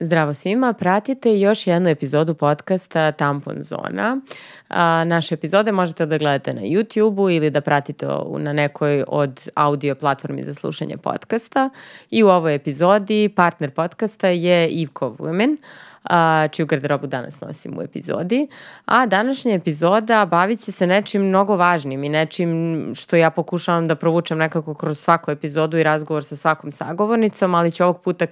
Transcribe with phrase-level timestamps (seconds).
[0.00, 4.20] Zdravo svima, pratite još jednu epizodu podcasta Tampon Zona.
[4.68, 8.06] A, naše epizode možete da gledate na YouTube-u ili da pratite
[8.38, 11.70] na nekoj od audio platformi za slušanje podcasta.
[12.10, 15.56] I u ovoj epizodi partner podcasta je Ivko Women,
[16.04, 18.48] a, čiju garderobu danas nosim u epizodi.
[18.84, 23.94] A današnja epizoda bavit će se nečim mnogo važnim i nečim što ja pokušavam da
[23.94, 28.26] provučem nekako kroz svaku epizodu i razgovor sa svakom sagovornicom, ali ću ovog puta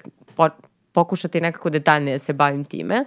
[0.97, 3.05] pokušati nekako detaljnije da se bavim time,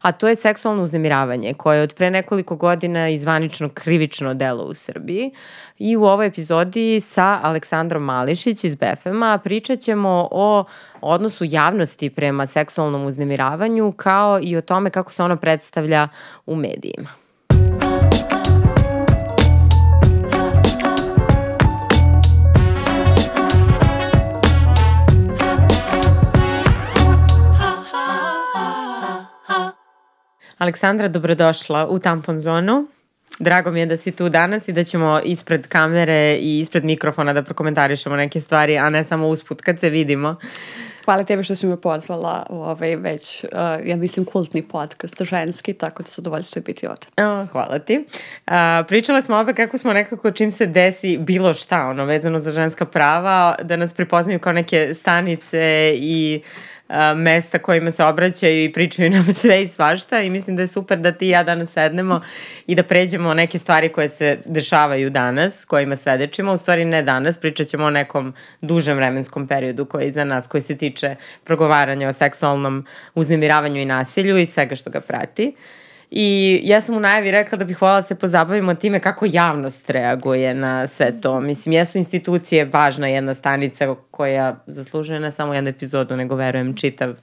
[0.00, 4.74] a to je seksualno uznemiravanje koje je od pre nekoliko godina izvanično krivično delo u
[4.74, 5.30] Srbiji
[5.78, 10.64] i u ovoj epizodi sa Aleksandrom Mališić iz BFM-a pričat ćemo o
[11.00, 16.08] odnosu javnosti prema seksualnom uznemiravanju kao i o tome kako se ono predstavlja
[16.46, 17.25] u medijima.
[30.58, 32.86] Aleksandra, dobrodošla u Tampon zonu.
[33.38, 37.32] Drago mi je da si tu danas i da ćemo ispred kamere i ispred mikrofona
[37.32, 40.36] da prokomentarišemo neke stvari, a ne samo usput kad se vidimo.
[41.04, 43.50] Hvala tebi što si me pozvala u ovaj već, uh,
[43.86, 47.06] ja mislim, kultni podcast ženski, tako da zadovoljstvo je biti ovde.
[47.16, 48.04] O, hvala ti.
[48.46, 48.52] Uh,
[48.88, 52.84] pričale smo obe kako smo nekako čim se desi bilo šta, ono, vezano za ženska
[52.84, 56.75] prava, da nas pripoznaju kao neke stanice i uh,
[57.16, 60.98] mesta kojima se obraćaju i pričaju nam sve i svašta i mislim da je super
[60.98, 62.20] da ti i ja danas sednemo
[62.66, 67.38] i da pređemo neke stvari koje se dešavaju danas, kojima svedečimo, u stvari ne danas,
[67.38, 72.08] pričat ćemo o nekom dužem vremenskom periodu koji je iza nas, koji se tiče progovaranja
[72.08, 75.54] o seksualnom uznemiravanju i nasilju i svega što ga prati.
[75.56, 79.26] Uh, I ja sam u najavi rekla da bih voljela da se pozabavimo time kako
[79.28, 81.40] javnost reaguje na sve to.
[81.40, 87.14] Mislim, jesu institucije važna jedna stanica koja zaslužuje ne samo jednu epizodu, nego verujem čitav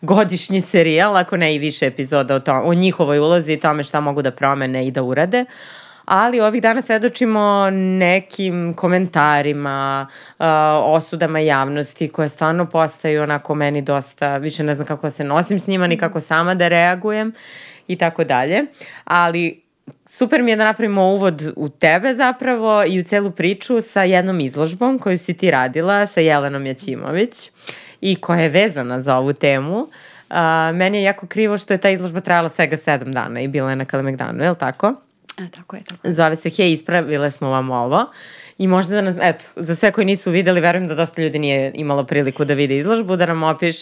[0.00, 4.00] godišnji serijal, ako ne i više epizoda o, to, o njihovoj ulozi i tome šta
[4.00, 5.44] mogu da promene i da urade.
[6.06, 10.06] Ali ovih dana svedočimo nekim komentarima,
[10.82, 15.66] osudama javnosti koje stvarno postaju onako meni dosta, više ne znam kako se nosim s
[15.66, 17.32] njima ni kako sama da reagujem
[17.88, 18.64] i tako dalje.
[19.04, 19.62] Ali
[20.06, 24.40] super mi je da napravimo uvod u tebe zapravo i u celu priču sa jednom
[24.40, 27.50] izložbom koju si ti radila sa Jelenom Jaćimović
[28.00, 29.78] i koja je vezana za ovu temu.
[30.30, 30.36] Uh,
[30.74, 33.76] meni je jako krivo što je ta izložba trajala svega sedam dana i bila je
[33.76, 34.94] na Kalemegdanu, je li tako?
[35.38, 36.12] E, tako je, tako je.
[36.12, 38.04] Zove se Hej, ispravile smo vam ovo.
[38.58, 41.72] I možda da nas, eto, za sve koji nisu videli, verujem da dosta ljudi nije
[41.74, 43.76] imalo priliku da vide izložbu, da nam opiš,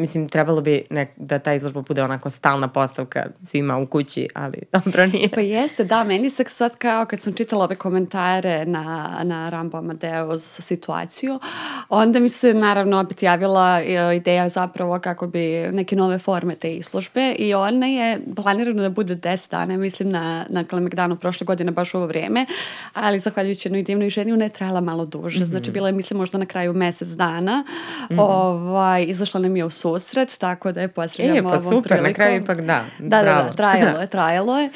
[0.00, 4.58] mislim, trebalo bi nek, da ta izložba bude onako stalna postavka svima u kući, ali
[4.72, 5.28] dobro nije.
[5.28, 9.78] Pa jeste, da, meni se sad kao kad sam čitala ove komentare na, na Rambo
[9.78, 11.40] Amadeus situaciju,
[11.88, 16.74] onda mi se naravno opet javila e, ideja zapravo kako bi neke nove forme te
[16.74, 21.70] izložbe i ona je planirana da bude 10 dana, mislim na, na Kalemegdanu prošle godine
[21.70, 22.46] baš u ovo vreme,
[22.94, 25.46] ali zahvaljujući jednoj divnoj ženi ona je trajala malo duže, mm -hmm.
[25.50, 27.64] znači bila je mislim možda na kraju mesec dana,
[28.10, 28.20] mm -hmm.
[28.20, 32.06] ovaj, izašla nam je u susret, tako da je pozdravljamo e, pa super, prilikom.
[32.06, 32.84] na kraju ipak da.
[32.98, 34.70] Da, da, da, trajalo je, trajalo je.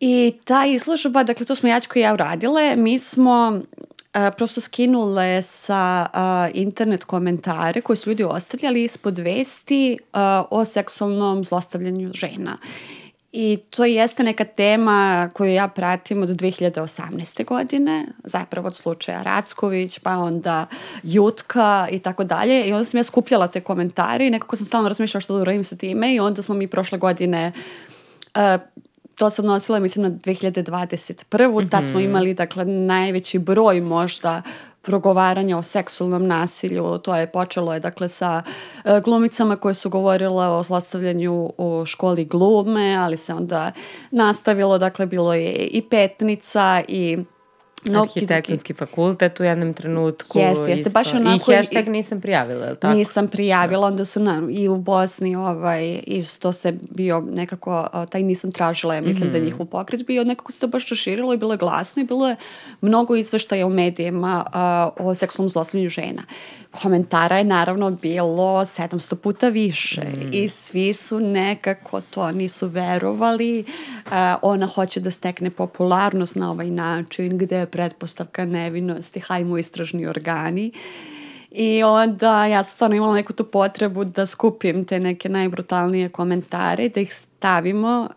[0.00, 3.60] I ta izložba, dakle to smo Jačko i ja uradile, mi smo
[4.12, 10.64] a, prosto skinule sa a, internet komentare koje su ljudi ostavljali ispod vesti a, o
[10.64, 12.58] seksualnom zlostavljanju žena.
[13.38, 17.44] I to jeste neka tema koju ja pratim od 2018.
[17.44, 20.66] godine, zapravo od slučaja Racković, pa onda
[21.02, 22.64] Jutka i tako dalje.
[22.64, 25.64] I onda sam ja skupljala te komentare i nekako sam stalno razmišljala što da uradim
[25.64, 27.52] sa time i onda smo mi prošle godine
[28.34, 28.60] uh,
[29.18, 31.50] to se odnosilo, mislim, na 2021.
[31.50, 31.70] Mm -hmm.
[31.70, 32.08] Tad smo mhm.
[32.08, 34.42] imali, dakle, najveći broj možda
[34.86, 36.98] progovaranja o seksualnom nasilju.
[36.98, 38.42] To je počelo je dakle sa
[38.84, 43.72] e, glumicama koje su govorile o zlostavljanju u školi glume, ali se onda
[44.10, 47.18] nastavilo, dakle bilo je i petnica i
[47.94, 50.38] Arhitektonski fakultet u jednom trenutku.
[50.38, 51.52] Jeste, jeste, baš onako.
[51.52, 52.94] I hashtag nisam prijavila, tako?
[52.94, 58.52] Nisam prijavila, onda su na, i u Bosni ovaj, isto se bio nekako, taj nisam
[58.52, 59.32] tražila, ja mislim mm -hmm.
[59.32, 59.50] da je mhm.
[59.50, 62.36] njihov pokret bio, nekako se to baš raširilo i bilo je glasno i bilo je
[62.80, 64.44] mnogo izveštaja u medijima
[64.98, 66.22] uh, o seksualnom zlostavljanju žena.
[66.82, 70.28] Komentara je naravno bilo 700 puta više mm.
[70.32, 73.64] i svi su nekako to nisu verovali.
[74.06, 74.12] Uh,
[74.42, 80.70] ona hoće da stekne popularnost na ovaj način gde je pretpostavka nevinosti, hajmo istražni organi.
[81.50, 86.88] I onda ja sam stvarno imala neku tu potrebu da skupim te neke najbrutalnije komentare,
[86.88, 88.08] da ih stavimo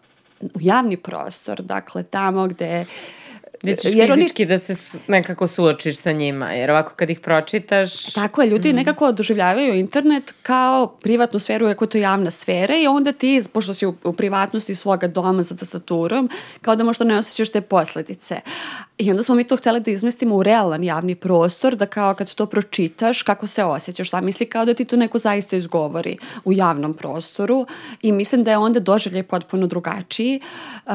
[0.42, 2.86] u javni prostor, dakle tamo gde
[3.62, 4.50] Gde ćeš jer fizički oni...
[4.50, 4.76] da se
[5.08, 8.14] nekako suočiš sa njima, jer ovako kad ih pročitaš...
[8.14, 8.76] Tako je, ljudi mm.
[8.76, 13.86] nekako doživljavaju internet kao privatnu sferu, ako to javna sfera i onda ti, pošto si
[13.86, 16.30] u, u privatnosti svoga doma za tastaturom,
[16.62, 18.42] kao da možda ne osjećaš te posledice.
[19.00, 22.34] I onda smo mi to hteli da izmestimo u realan javni prostor, da kao kad
[22.34, 26.54] to pročitaš, kako se osjećaš, šta misli kao da ti to neko zaista izgovori u
[26.54, 27.66] javnom prostoru
[28.02, 30.42] i mislim da je onda doživljaj potpuno drugačiji.
[30.86, 30.94] Uh,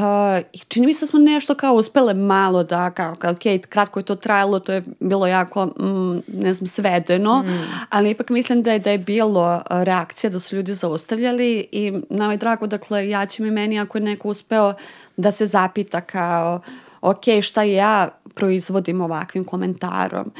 [0.53, 4.01] I čini mi se da smo nešto kao uspele malo da, kao, kao ok, kratko
[4.01, 7.87] je to trajalo, to je bilo jako, mm, ne znam, svedeno, mm.
[7.91, 12.31] ali ipak mislim da je, da je bilo reakcija, da su ljudi zaustavljali i nam
[12.31, 14.75] je drago, dakle, ja će mi meni ako je neko uspeo
[15.17, 16.61] da se zapita kao
[17.05, 20.33] ok, šta ja proizvodim ovakvim komentarom.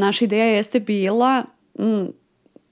[0.00, 1.44] Naša ideja jeste bila
[1.78, 2.06] mm,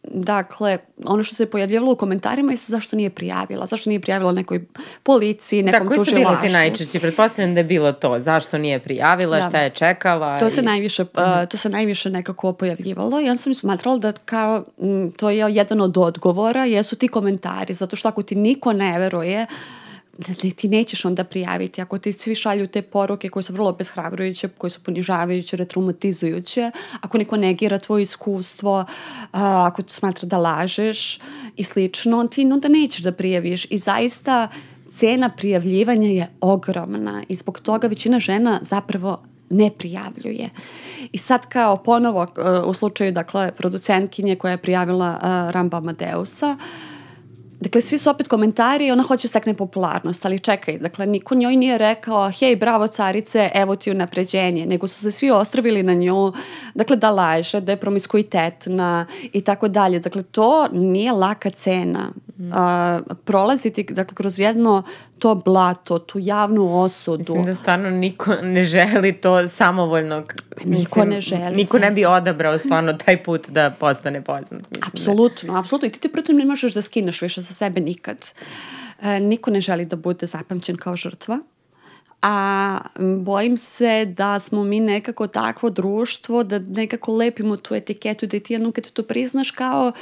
[0.09, 4.65] Dakle, ono što se pojavljivalo u komentarima je zašto nije prijavila, zašto nije prijavila nekoj
[5.03, 6.05] policiji, nekom tužilaštvu.
[6.05, 7.01] Tako su bili ti najčešći?
[7.01, 8.21] Pretpostavljam da je bilo to.
[8.21, 9.49] Zašto nije prijavila, da.
[9.49, 10.37] šta je čekala?
[10.37, 10.51] To, i...
[10.51, 11.09] se najviše, uh,
[11.51, 15.81] to se najviše nekako pojavljivalo i onda sam smatrala da kao, m, to je jedan
[15.81, 19.84] od odgovora, jesu ti komentari, zato što ako ti niko ne veruje, uh,
[20.57, 21.83] ti nećeš onda prijaviti.
[21.83, 26.71] Ako ti svi šalju te poruke koje su vrlo bezhrabrujuće, koje su ponižavajuće, retraumatizujuće,
[27.01, 28.85] ako niko negira tvoje iskustvo,
[29.33, 31.19] a, ako smatra da lažeš
[31.57, 33.67] i slično, ti onda nećeš da prijaviš.
[33.71, 34.49] I zaista
[34.91, 40.51] cena prijavljivanja je ogromna i zbog toga većina žena zapravo ne prijavljuje.
[41.13, 42.27] I sad kao ponovo
[42.67, 46.94] u slučaju dakle producentkinje koja je prijavila uh, Ramba Amadeusa, uh,
[47.61, 51.57] Dakle, svi su opet komentari i ona hoće stekne popularnost, ali čekaj, dakle, niko njoj
[51.57, 56.33] nije rekao, hej, bravo carice, evo ti unapređenje, nego su se svi ostravili na nju,
[56.75, 60.01] dakle, da laže, da je promiskuitetna i tako dalje.
[60.01, 62.13] Dakle, to nije laka cena.
[62.39, 62.51] Mm.
[62.53, 64.83] A, prolaziti, dakle, kroz jedno
[65.19, 67.19] to blato, tu javnu osudu.
[67.19, 70.25] Mislim da stvarno niko ne želi to samovoljno.
[70.57, 71.57] Pa niko mislim, ne želi.
[71.57, 74.51] Niko ne bi odabrao stvarno taj put da postane poznat.
[74.53, 75.59] Mislim da apsolutno, da.
[75.59, 75.89] apsolutno.
[75.89, 78.31] I ti te protiv ne možeš da skineš više sa sebe nikad.
[79.03, 81.39] E, niko ne želi da bude zapamćen kao žrtva.
[82.23, 82.79] A
[83.21, 88.53] bojim se da smo mi nekako takvo društvo da nekako lepimo tu etiketu da ti
[88.53, 89.95] jednom kad to priznaš kao uh,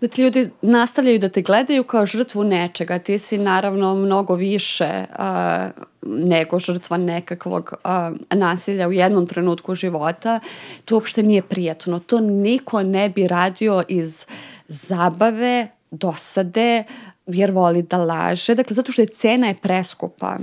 [0.00, 2.98] da ti ljudi nastavljaju da te gledaju kao žrtvu nečega.
[2.98, 10.40] Ti si naravno mnogo više uh, nego žrtva nekakvog uh, nasilja u jednom trenutku života.
[10.84, 11.98] To uopšte nije prijatno.
[11.98, 14.26] To niko ne bi radio iz
[14.68, 16.84] zabave, dosade,
[17.26, 18.54] jer voli da laže.
[18.54, 20.36] Dakle, zato što je cena je preskupa.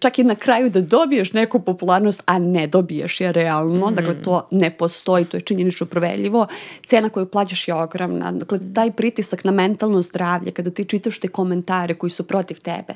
[0.00, 3.94] Čak i na kraju da dobiješ neku popularnost, a ne dobiješ je realno, mm.
[3.94, 6.46] dakle to ne postoji, to je činjenično proveljivo,
[6.86, 8.32] cena koju plaćaš je ogromna.
[8.32, 12.94] Dakle, taj pritisak na mentalno zdravlje, kada ti čitaš te komentare koji su protiv tebe,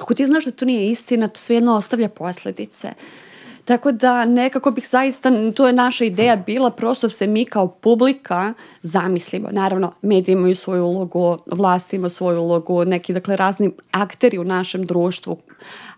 [0.00, 2.88] ako ti znaš da to nije istina, to svejedno ostavlja posledice.
[2.88, 3.27] Uh,
[3.68, 8.54] Tako da nekako bih zaista, to je naša ideja bila, prosto se mi kao publika
[8.82, 9.48] zamislimo.
[9.52, 14.86] Naravno, mediji imaju svoju ulogu, vlast ima svoju ulogu, neki dakle razni akteri u našem
[14.86, 15.36] društvu,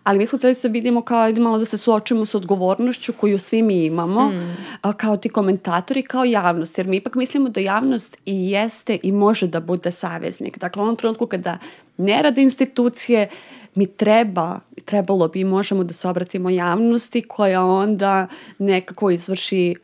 [0.03, 3.13] ali mi smo hteli da se vidimo kao ajde malo da se suočimo sa odgovornošću
[3.13, 4.55] koju svi mi imamo, mm.
[4.97, 9.47] kao ti komentatori, kao javnost, jer mi ipak mislimo da javnost i jeste i može
[9.47, 10.57] da bude saveznik.
[10.57, 11.57] Dakle, u onom trenutku kada
[11.97, 13.29] ne rade institucije,
[13.75, 18.27] mi treba, trebalo bi, možemo da se obratimo javnosti koja onda
[18.57, 19.75] nekako izvrši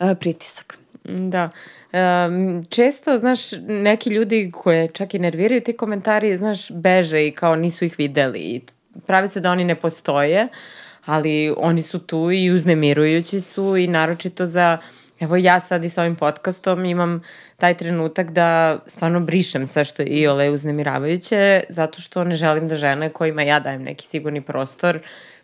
[0.00, 0.78] uh, pritisak.
[1.04, 1.50] Da.
[1.92, 7.56] Um, često, znaš, neki ljudi koje čak i nerviraju ti komentari, znaš, beže i kao
[7.56, 8.60] nisu ih videli i
[9.06, 10.48] pravi se da oni ne postoje,
[11.04, 14.78] ali oni su tu i uznemirujući su i naročito za
[15.22, 17.22] Evo ja sad i sa ovim podcastom imam
[17.62, 22.68] taj trenutak da stvarno brišem sve što je i ole uznemiravajuće, zato što ne želim
[22.68, 24.98] da žene kojima ja dajem neki sigurni prostor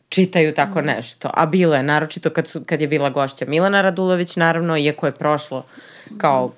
[0.08, 0.86] čitaju tako mhm.
[0.86, 1.30] nešto.
[1.34, 5.12] A bilo je, naročito kad, su, kad je bila gošća Milana Radulović, naravno, iako je
[5.12, 5.64] prošlo
[6.18, 6.52] kao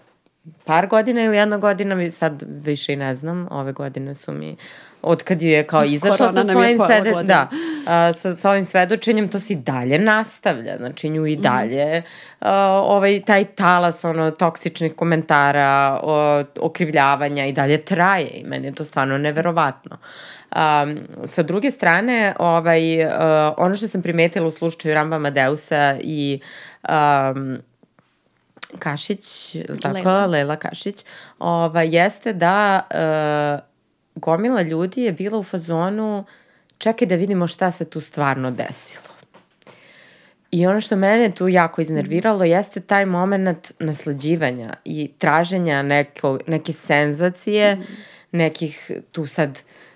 [0.65, 4.57] par godina ili jedna godina, sad više i ne znam, ove godine su mi
[5.03, 7.49] od kad je kao izašla sa svojim svede, da,
[7.87, 11.43] a, sa, sa ovim svedočenjem, to se i dalje nastavlja, znači nju i mhm.
[11.43, 12.03] dalje
[12.41, 12.55] a,
[12.85, 18.85] ovaj, taj talas ono, toksičnih komentara, o, okrivljavanja i dalje traje i meni je to
[18.85, 19.97] stvarno neverovatno.
[20.57, 23.11] Um, sa druge strane, ovaj, uh,
[23.57, 26.41] ono što sam primetila u slučaju Ramba Madeusa i
[26.89, 27.59] um,
[28.79, 31.05] Kašić, tako, Lela, Lela Kašić,
[31.39, 33.70] ova, jeste da uh,
[34.15, 36.25] gomila ljudi je bila u fazonu
[36.79, 39.05] čekaj da vidimo šta se tu stvarno desilo.
[40.51, 46.73] I ono što mene tu jako iznerviralo jeste taj moment naslađivanja i traženja neko, neke
[46.73, 47.85] senzacije mm
[48.33, 49.90] nekih tu sad uh,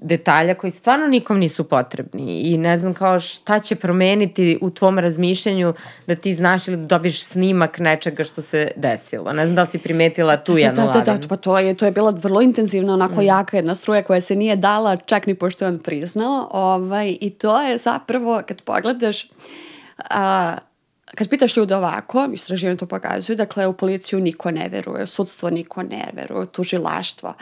[0.00, 4.98] detalja koji stvarno nikom nisu potrebni i ne znam kao šta će promeniti u tvom
[4.98, 5.74] razmišljanju
[6.06, 9.32] da ti znaš ili da dobiš snimak nečega što se desilo.
[9.32, 11.58] Ne znam da li si primetila tu da, jednu da, da, da, da, pa to
[11.58, 13.24] je, to je bila vrlo intenzivna, onako mm.
[13.24, 17.30] jaka jedna struja koja se nije dala čak ni pošto je on priznao ovaj, i
[17.30, 19.26] to je zapravo kad pogledaš
[20.10, 20.54] a,
[21.14, 25.82] kad pitaš ljude ovako, istraživanje to pokazuju, dakle u policiju niko ne veruje, sudstvo niko
[25.82, 27.34] ne veruje, tužilaštvo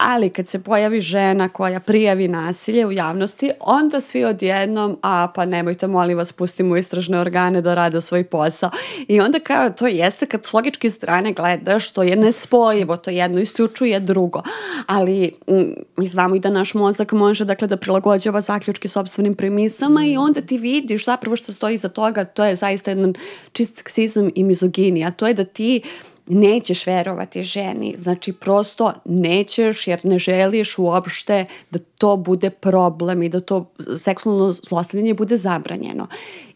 [0.00, 5.44] ali kad se pojavi žena koja prijavi nasilje u javnosti, onda svi odjednom, a pa
[5.44, 8.70] nemojte, molim vas, pustimo istražne organe da rade svoj posao.
[9.08, 13.40] I onda kao to jeste kad s logičke strane gledaš, to je nespojivo, to jedno
[13.40, 14.42] isključuje drugo.
[14.86, 15.54] Ali mm,
[15.96, 20.40] mi znamo i da naš mozak može dakle, da prilagođava zaključke sobstvenim premisama i onda
[20.40, 23.14] ti vidiš zapravo što stoji iza toga, to je zaista jedan
[23.52, 25.10] čist seksizam i mizoginija.
[25.10, 25.82] To je da ti
[26.30, 33.28] nećeš verovati ženi, znači prosto nećeš jer ne želiš uopšte da to bude problem i
[33.28, 36.06] da to seksualno zlostavljanje bude zabranjeno.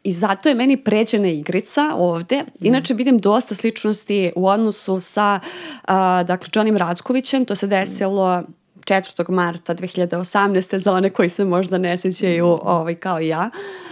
[0.04, 2.36] I zato je meni pređena igrica ovde.
[2.36, 2.66] Mhm.
[2.66, 5.88] Inače vidim dosta sličnosti u odnosu sa uh,
[6.26, 8.42] dakle Johnnym Rackovićem, to se desilo
[8.80, 9.30] 4.
[9.30, 10.78] marta 2018.
[10.78, 12.68] za one koji se možda ne sećaju mhm.
[12.68, 13.50] ovaj, kao ja.
[13.52, 13.84] Uh,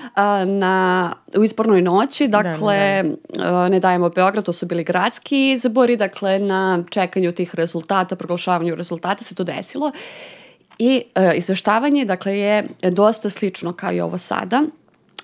[0.47, 3.69] na, u izbornoj noći, dakle, da, da.
[3.69, 9.25] ne dajemo Beograd, to su bili gradski izbori, dakle, na čekanju tih rezultata, proglašavanju rezultata
[9.25, 9.93] se to desilo.
[10.79, 14.63] I e, izveštavanje, dakle, je dosta slično kao i ovo sada.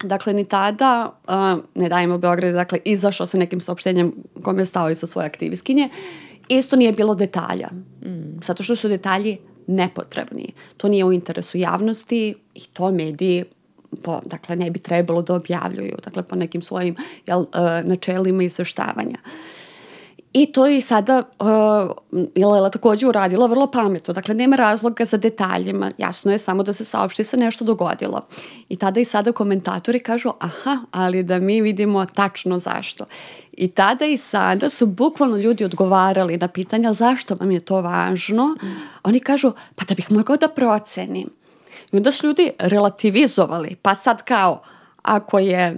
[0.02, 4.94] Dakle, ni tada, uh, ne dajemo Beograd, dakle, izašao sa nekim saopštenjem kome je stao
[4.94, 5.88] sa svoje aktivistkinje,
[6.48, 7.68] isto nije bilo detalja.
[8.02, 8.40] Mm.
[8.44, 10.52] Zato što su detalji nepotrebni.
[10.76, 13.44] To nije u interesu javnosti i to mediji
[14.02, 17.46] po, dakle, ne bi trebalo da objavljuju, dakle, po nekim svojim jel, uh,
[17.84, 19.18] načelima izveštavanja.
[20.32, 24.14] I to je sada uh, Lela takođe uradila vrlo pametno.
[24.14, 25.90] Dakle, nema razloga za detaljima.
[25.98, 28.20] Jasno je samo da se saopšti se nešto dogodilo.
[28.68, 33.04] I tada i sada komentatori kažu aha, ali da mi vidimo tačno zašto.
[33.52, 38.46] I tada i sada su bukvalno ljudi odgovarali na pitanja zašto vam je to važno.
[38.46, 38.66] Mm.
[39.04, 41.37] Oni kažu pa da bih mogao da procenim.
[41.92, 44.62] I onda su ljudi relativizovali, pa sad kao,
[45.02, 45.76] ako je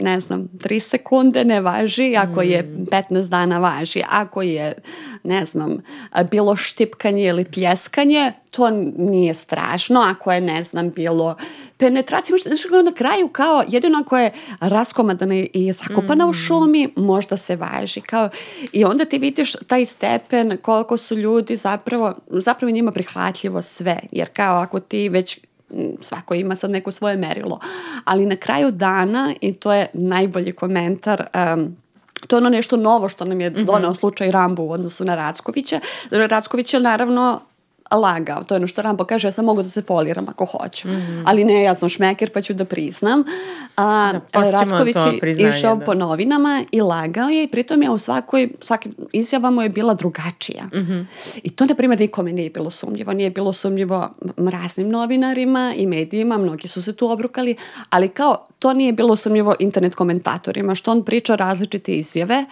[0.00, 3.30] ne znam, 3 sekunde ne važi, ako je 15 mm.
[3.30, 4.74] dana važi, ako je,
[5.22, 5.82] ne znam,
[6.30, 11.36] bilo štipkanje ili pljeskanje, to nije strašno, ako je, ne znam, bilo
[11.76, 16.30] penetracija, možda, znači, na kraju kao, jedino ako je raskomadana i zakopana mm.
[16.30, 18.28] u šumi, možda se važi, kao,
[18.72, 24.28] i onda ti vidiš taj stepen, koliko su ljudi zapravo, zapravo njima prihvatljivo sve, jer
[24.32, 25.38] kao ako ti već
[26.00, 27.60] svako ima sad neko svoje merilo.
[28.04, 31.76] Ali na kraju dana, i to je najbolji komentar, um,
[32.26, 33.64] to je ono nešto novo što nam je mhm.
[33.64, 35.80] doneo slučaj Rambo u odnosu na Rackovića.
[36.10, 37.40] Racković je naravno
[37.96, 38.44] lagao.
[38.44, 40.88] To je ono što Rambo kaže, ja sam mogu da se foliram ako hoću.
[40.88, 41.22] Mm -hmm.
[41.26, 43.24] Ali ne, ja sam šmeker pa ću da priznam.
[43.76, 45.84] A, da, Racković je išao da.
[45.84, 49.94] po novinama i lagao je i pritom je u svakoj, svaki izjava mu je bila
[49.94, 50.64] drugačija.
[50.64, 51.04] Mm -hmm.
[51.42, 53.12] I to, na primjer, nikome nije bilo sumnjivo.
[53.12, 57.56] Nije bilo sumnjivo raznim novinarima i medijima, mnogi su se tu obrukali,
[57.90, 62.44] ali kao to nije bilo sumnjivo internet komentatorima, što on priča različite izjave,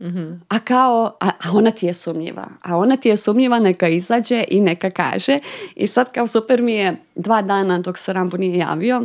[0.00, 0.40] Mm -hmm.
[0.48, 2.46] A kao, a, a ona ti je sumnjiva.
[2.62, 5.38] A ona ti je sumnjiva, neka izađe i neka kaže.
[5.76, 9.02] I sad kao super mi je dva dana dok se Rambo nije javio,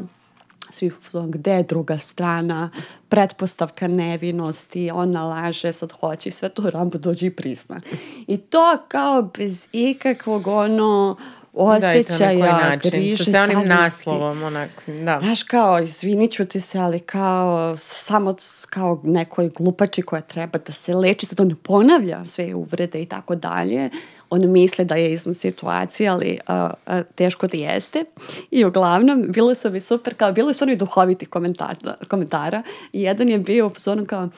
[0.71, 0.91] svi
[1.27, 2.69] gde je druga strana,
[3.09, 7.81] pretpostavka nevinosti, ona laže, sad hoće sve to Rambo dođe i prizna.
[8.27, 11.17] I to kao bez ikakvog ono
[11.53, 15.19] osjećaja, da, griže, sa onim naslovom, onako, da.
[15.23, 18.35] Znaš, kao, izvinit ću ti se, ali kao, samo
[18.69, 23.35] kao nekoj glupači koja treba da se leči, sad on ponavlja sve uvrede i tako
[23.35, 23.89] dalje,
[24.29, 28.05] on misle da je iznad situacije, ali uh, uh, teško da jeste.
[28.51, 31.75] I uglavnom, bilo su mi super, kao, bilo su oni duhoviti komentara,
[32.09, 34.29] komentara i jedan je bio u zonu kao,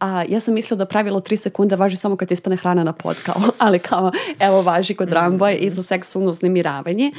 [0.00, 3.16] a ja sam mislila da pravilo 3 sekunde važi samo kad ispane hrana na pod,
[3.22, 7.12] kao, ali kao, evo važi kod Ramboja i za seksualno uznemiravanje.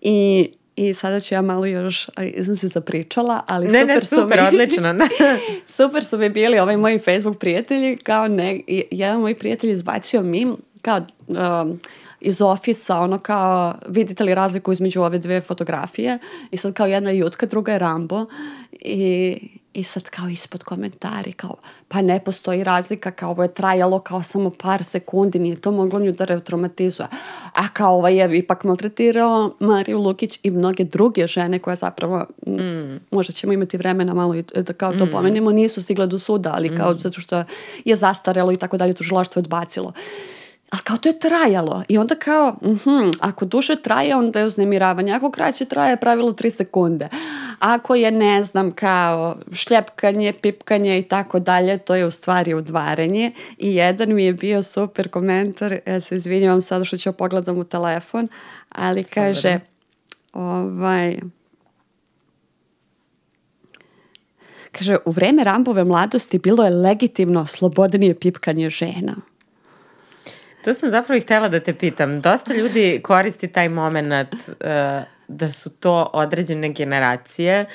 [0.00, 2.08] I i sada ću ja malo još,
[2.44, 4.92] sam se zapričala, ali ne, super, ne, super su mi, odlično.
[4.92, 5.08] Ne.
[5.76, 8.60] super su mi bili ovaj moji Facebook prijatelji, kao ne,
[8.90, 10.46] jedan moj prijatelj izbacio mi,
[10.82, 11.78] kao um,
[12.20, 16.18] iz ofisa, ono kao, vidite li razliku između ove dve fotografije
[16.50, 18.26] i sad kao jedna je Jutka, druga je Rambo
[18.72, 19.36] i
[19.74, 21.54] I sad kao ispod komentari kao
[21.88, 26.00] pa ne postoji razlika kao ovo je trajalo kao samo par sekundi nije to moglo
[26.00, 27.08] nju da retraumatizuje
[27.54, 32.96] a kao ovaj je ipak maltretirao Mariju Lukić i mnoge druge žene koje zapravo mm.
[33.10, 35.10] možda ćemo imati vremena malo i da kao to mm.
[35.10, 36.98] pomenemo nisu stigle do suda ali kao mm.
[36.98, 37.44] zato što
[37.84, 39.92] je zastarelo i tako dalje tužilaštvo je odbacilo
[40.70, 41.82] A kao to je trajalo.
[41.88, 45.12] I onda kao, mhm, ako duže traje, onda je uznemiravanje.
[45.12, 47.08] Ako kraće traje, pravilo 3 sekunde.
[47.58, 53.32] Ako je, ne znam, kao šljepkanje, pipkanje i tako dalje, to je u stvari udvaranje.
[53.58, 57.64] I jedan mi je bio super komentar, ja se izvinjavam sada što ću pogledam u
[57.64, 58.28] telefon,
[58.68, 59.60] ali kaže,
[60.32, 61.18] ovaj...
[64.72, 69.16] Kaže, u vreme Rambove mladosti bilo je legitimno slobodnije pipkanje žena.
[70.64, 72.20] To sam zapravo i htela da te pitam.
[72.20, 74.54] Dosta ljudi koristi taj moment uh,
[75.28, 77.66] da su to određene generacije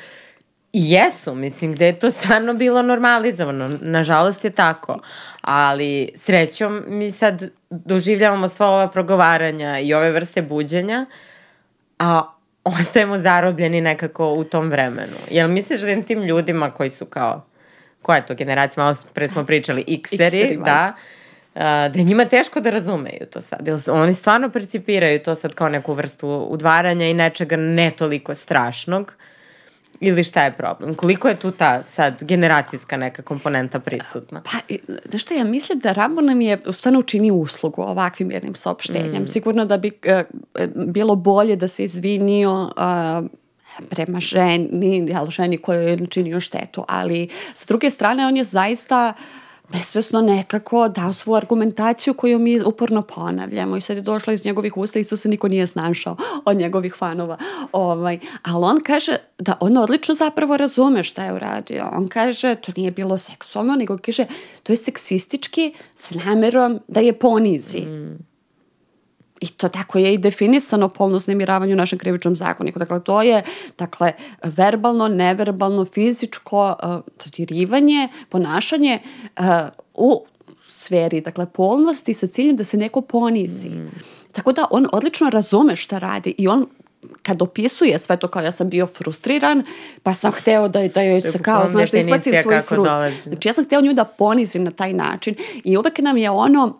[0.75, 3.69] I jesu, mislim, gde je to stvarno bilo normalizovano.
[3.81, 4.99] Nažalost je tako.
[5.41, 11.05] Ali srećom mi sad doživljavamo sva ova progovaranja i ove vrste buđenja,
[11.99, 15.17] a ostajemo zarobljeni nekako u tom vremenu.
[15.29, 17.45] Jel misliš da tim ljudima koji su kao,
[18.01, 20.93] koja je to generacija, malo pre smo pričali, X-eri, da,
[21.55, 23.67] da je njima teško da razumeju to sad.
[23.67, 29.13] Jer oni stvarno percipiraju to sad kao neku vrstu udvaranja i nečega ne toliko strašnog.
[29.99, 30.93] Ili šta je problem?
[30.93, 34.41] Koliko je tu ta sad generacijska neka komponenta prisutna?
[34.41, 39.23] Pa, znaš šta, ja mislim da Rambo nam je stvarno učini uslugu ovakvim jednim saopštenjem.
[39.23, 39.27] Mm.
[39.27, 43.25] Sigurno da bi uh, bilo bolje da se izvinio uh,
[43.89, 49.13] prema ženi, jel, ženi kojoj je načinio štetu, ali sa druge strane on je zaista
[49.15, 54.45] uh, nesvesno nekako dao svoju argumentaciju koju mi uporno ponavljamo i sad je došla iz
[54.45, 57.37] njegovih usta i se niko nije snašao od njegovih fanova.
[57.71, 61.89] Ovaj, ali on kaže da on odlično zapravo razume šta je uradio.
[61.93, 64.25] On kaže to nije bilo seksualno, nego kaže
[64.63, 67.81] to je seksistički s namerom da je ponizi.
[67.81, 68.34] Mm.
[69.45, 72.79] I to tako je i definisano polno uznemiravanje u našem krivičnom zakoniku.
[72.79, 73.43] Dakle, to je
[73.77, 78.99] dakle, verbalno, neverbalno, fizičko uh, dodirivanje, ponašanje
[79.37, 79.45] uh,
[79.93, 80.25] u
[80.67, 83.69] sferi, dakle, polnosti sa ciljem da se neko ponizi.
[83.69, 83.91] Mm.
[84.31, 86.65] Tako da on odlično razume šta radi i on
[87.23, 89.63] kad opisuje sve to kao ja sam bio frustriran,
[90.03, 92.95] pa sam hteo da, da joj se kao, znaš, da izbacim svoj frust.
[93.23, 96.79] Znači ja sam hteo nju da ponizim na taj način i uvek nam je ono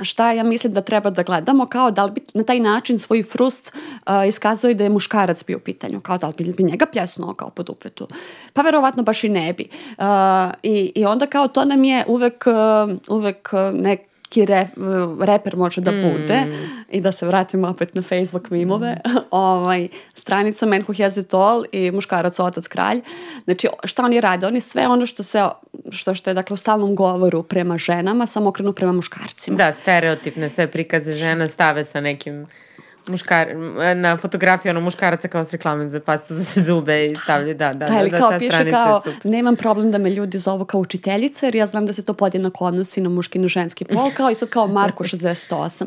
[0.00, 3.22] šta ja mislim da treba da gledamo, kao da li bi na taj način svoj
[3.22, 7.34] frust uh, iskazuje da je muškarac bio u pitanju, kao da li bi, njega pljasnuo
[7.34, 8.08] kao pod upretu.
[8.52, 9.68] Pa verovatno baš i ne bi.
[9.98, 10.04] Uh,
[10.62, 14.68] i, I onda kao to nam je uvek, uh, uvek nek, neki re,
[15.20, 16.54] reper može da bude mm.
[16.90, 19.18] i da se vratimo opet na Facebook mimove, mm.
[19.30, 23.00] ovaj, stranica Man Who Has It All i muškarac otac kralj.
[23.44, 24.46] Znači, šta oni rade?
[24.46, 25.42] Oni sve ono što se
[25.90, 29.56] što, što je dakle u stalnom govoru prema ženama, samo okrenu prema muškarcima.
[29.56, 32.46] Da, stereotipne sve prikaze žena stave sa nekim
[33.08, 33.48] muškar,
[33.96, 37.86] na fotografiji ono muškaraca kao s reklame za pastu za zube i stavlja, da, da,
[37.88, 41.56] da, da, kao ta piše kao, nemam problem da me ljudi zovu kao učiteljica, jer
[41.56, 44.34] ja znam da se to podjednako odnosi na muški i na ženski pol, kao i
[44.34, 45.86] sad kao Marko 68.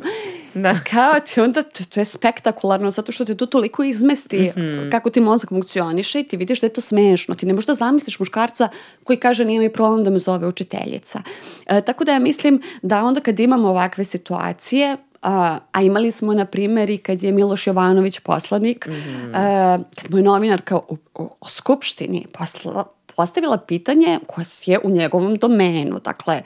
[0.53, 0.79] Da.
[0.91, 4.91] Kao ti onda, to, to je spektakularno, zato što te to toliko izmesti mm -hmm.
[4.91, 7.35] kako ti mozak funkcioniše i ti vidiš da je to smešno.
[7.35, 8.69] Ti ne možeš da zamisliš muškarca
[9.03, 11.21] koji kaže nije mi problem da me zove učiteljica.
[11.65, 16.33] E, tako da ja mislim da onda kad imamo ovakve situacije, a, a imali smo
[16.33, 19.31] na primjer i kad je Miloš Jovanović poslanik, mm -hmm.
[19.33, 22.83] a, kad mu je novinarka u, u, u Skupštini posla,
[23.15, 26.41] postavila pitanje koje je u njegovom domenu, dakle,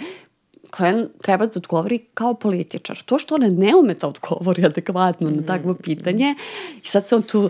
[0.71, 3.01] koje treba da odgovori kao političar.
[3.05, 6.36] To što ona ne ume da odgovori adekvatno na takvo pitanje
[6.83, 7.49] i sad se on tu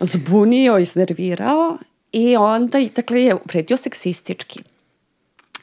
[0.00, 1.78] zbunio, iznervirao
[2.12, 4.60] i onda, dakle, je upredio seksistički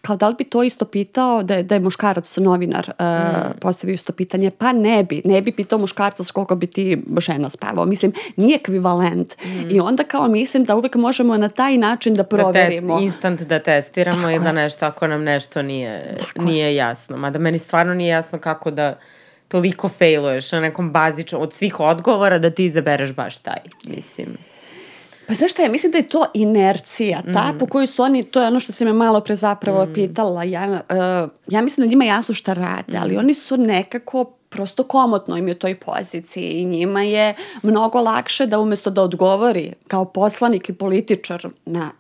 [0.08, 3.60] kao da li bi to isto pitao da je, da je muškarac novinar uh, mm.
[3.60, 7.50] postavio isto pitanje, pa ne bi, ne bi pitao muškarca s koliko bi ti žena
[7.50, 7.86] spavao.
[7.86, 9.36] Mislim, nije ekvivalent.
[9.44, 9.70] Mm.
[9.70, 12.94] I onda kao mislim da uvek možemo na taj način da proverimo.
[12.94, 16.76] Da test, instant da testiramo Tako i da nešto, ako nam nešto nije, Tako nije
[16.76, 17.18] jasno.
[17.18, 19.00] Mada meni stvarno nije jasno kako da
[19.48, 24.38] toliko failuješ na nekom bazičnom, od svih odgovora da ti izabereš baš taj, mislim.
[25.28, 27.58] Pa znaš šta, ja mislim da je to inercija, ta mm.
[27.58, 29.94] po kojoj su oni, to je ono što si me malo pre zapravo mm.
[29.94, 33.02] pitala, ja, uh, ja mislim da njima jasno šta rade, mm.
[33.02, 38.02] ali oni su nekako prosto komotno im je u toj poziciji i njima je mnogo
[38.02, 41.92] lakše da umesto da odgovori kao poslanik i političar na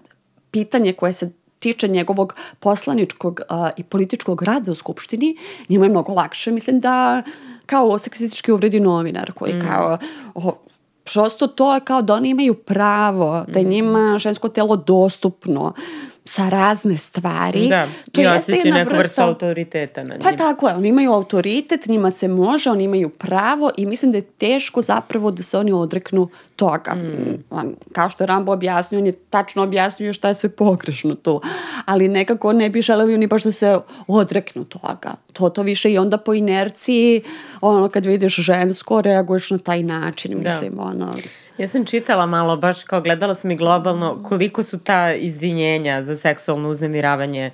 [0.51, 5.37] pitanje koje se tiče njegovog poslaničkog uh, i političkog rada u Skupštini,
[5.69, 7.23] njima je mnogo lakše, mislim da
[7.65, 9.61] kao seksistički uvredi novinar koji mm.
[9.61, 9.97] kao
[10.33, 10.53] oh,
[11.13, 13.71] prosto to je kao da oni imaju pravo, da je mhm.
[13.71, 15.73] njima žensko telo dostupno
[16.27, 17.67] sa razne stvari.
[17.67, 20.29] Da, to i jeste jedna neku vrsta autoriteta na pa njima.
[20.29, 24.17] Pa tako je, oni imaju autoritet, njima se može, oni imaju pravo i mislim da
[24.17, 26.95] je teško zapravo da se oni odreknu toga.
[26.95, 27.43] Mm.
[27.49, 31.41] On, kao što je Rambo objasnio, on je tačno objasnio šta je sve pogrešno tu.
[31.85, 35.15] Ali nekako ne bi želeli oni baš da se odreknu toga.
[35.33, 37.21] to, to više i onda po inerciji,
[37.61, 40.49] ono, kad vidiš žensko, reaguješ na taj način, da.
[40.49, 40.81] mislim, da.
[40.81, 41.13] ono...
[41.57, 46.15] Ja sam čitala malo, baš kao gledala sam i globalno, koliko su ta izvinjenja za
[46.15, 47.51] seksualno uznemiravanje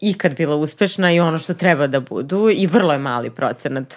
[0.00, 3.94] ikad bila uspešna i ono što treba da budu i vrlo je mali procenat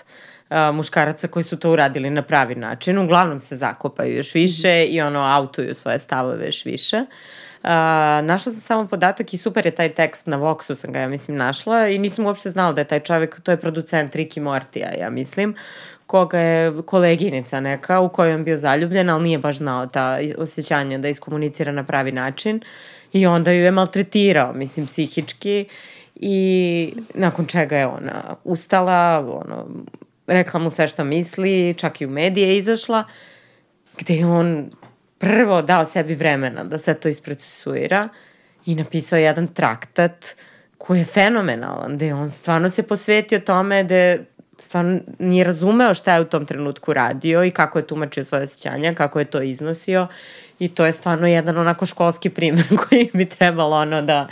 [0.74, 2.98] muškaraca koji su to uradili na pravi način.
[2.98, 6.98] Uglavnom se zakopaju još više i ono autuju svoje stavove još više.
[6.98, 7.68] Uh,
[8.24, 11.38] našla sam samo podatak i super je taj tekst na Voxu sam ga ja mislim
[11.38, 15.10] našla i nisam uopšte znala da je taj čovek, to je producent Ricky Mortija ja
[15.10, 15.56] mislim,
[16.12, 20.98] koga je koleginica neka u kojoj on bio zaljubljen, ali nije baš znao ta osjećanja
[20.98, 22.62] da iskomunicira na pravi način.
[23.14, 25.66] I onda ju je maltretirao, mislim, psihički.
[26.16, 29.68] I nakon čega je ona ustala, ono,
[30.28, 33.04] rekla mu sve što misli, čak i u medije izašla,
[33.98, 34.72] gde je on
[35.18, 38.10] prvo dao sebi vremena da sve to isprocesuira
[38.66, 40.36] i napisao jedan traktat
[40.78, 44.18] koji je fenomenalan, gde on stvarno se posvetio tome da
[44.62, 48.94] stvarno nije razumeo šta je u tom trenutku radio i kako je tumačio svoje osjećanja,
[48.94, 50.08] kako je to iznosio.
[50.60, 54.28] I to je stvarno jedan onako školski primjer koji bi trebalo ono da,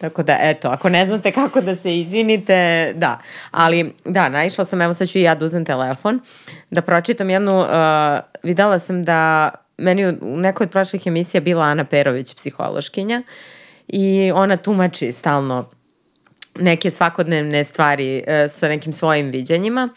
[0.00, 3.18] tako da eto, ako ne znate kako da se izvinite, da,
[3.50, 6.20] ali da, naišla sam, evo sad ću i ja da uzem telefon,
[6.70, 7.68] da pročitam jednu, uh,
[8.42, 13.22] videla sam da meni u nekoj od prošlih emisija bila Ana Perović, psihološkinja,
[13.88, 15.77] i ona tumači stalno
[16.58, 19.88] neke svakodnevne stvari e, sa nekim svojim viđanjima.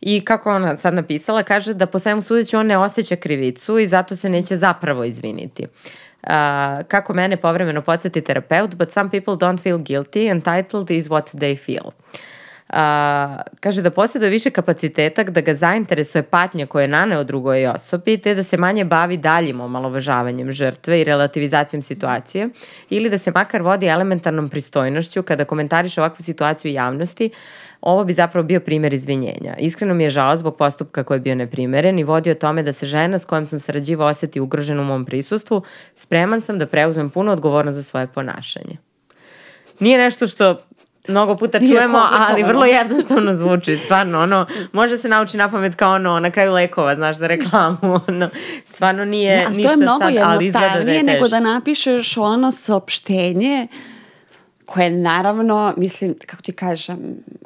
[0.00, 3.86] I kako ona sad napisala, kaže da po svemu sudeći on ne osjeća krivicu i
[3.86, 5.66] zato se neće zapravo izviniti.
[6.22, 6.30] Uh,
[6.88, 11.58] kako mene povremeno podsjeti terapeut, but some people don't feel guilty, entitled is what they
[11.58, 11.86] feel.
[11.86, 11.92] Uh,
[12.68, 18.16] A, kaže da posjeduje više kapaciteta da ga zainteresuje patnja koje je naneo drugoj osobi,
[18.18, 22.48] te da se manje bavi daljim omalovažavanjem žrtve i relativizacijom situacije,
[22.90, 27.30] ili da se makar vodi elementarnom pristojnošću kada komentariše ovakvu situaciju u javnosti,
[27.80, 29.56] ovo bi zapravo bio primer izvinjenja.
[29.58, 32.86] Iskreno mi je žao zbog postupka koji je bio neprimeren i vodio tome da se
[32.86, 35.62] žena s kojom sam sarađivao oseti ugrožena u mom prisustvu,
[35.94, 38.76] spreman sam da preuzmem puno odgovornost za svoje ponašanje.
[39.80, 40.56] Nije nešto što
[41.08, 45.94] mnogo puta čujemo, ali vrlo jednostavno zvuči, stvarno, ono, može se nauči na pamet kao
[45.94, 48.30] ono, na kraju lekova, znaš, za reklamu, ono,
[48.64, 52.16] stvarno nije ja, ništa to je mnogo sad, ali izgleda da je nego da napišeš
[52.16, 53.68] ono saopštenje
[54.66, 56.98] koje naravno, mislim, kako ti kažem,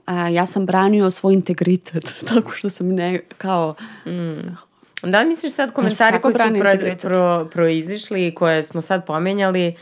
[0.07, 3.75] a, ja sam branio svoj integritet, tako što sam ne, kao...
[4.07, 4.69] Mm.
[5.03, 9.77] Da li misliš sad komentari koji su pro, pro, proizišli i koje smo sad pomenjali,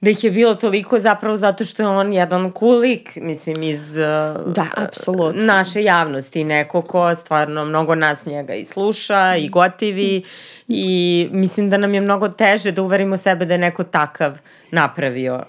[0.00, 4.52] da ih je bilo toliko zapravo zato što je on jedan kulik, mislim, iz uh,
[4.54, 5.44] da, apsolutno.
[5.44, 10.22] naše javnosti, neko ko stvarno mnogo nas njega i sluša i gotivi
[10.68, 14.38] i mislim da nam je mnogo teže da uverimo sebe da je neko takav
[14.70, 15.42] napravio.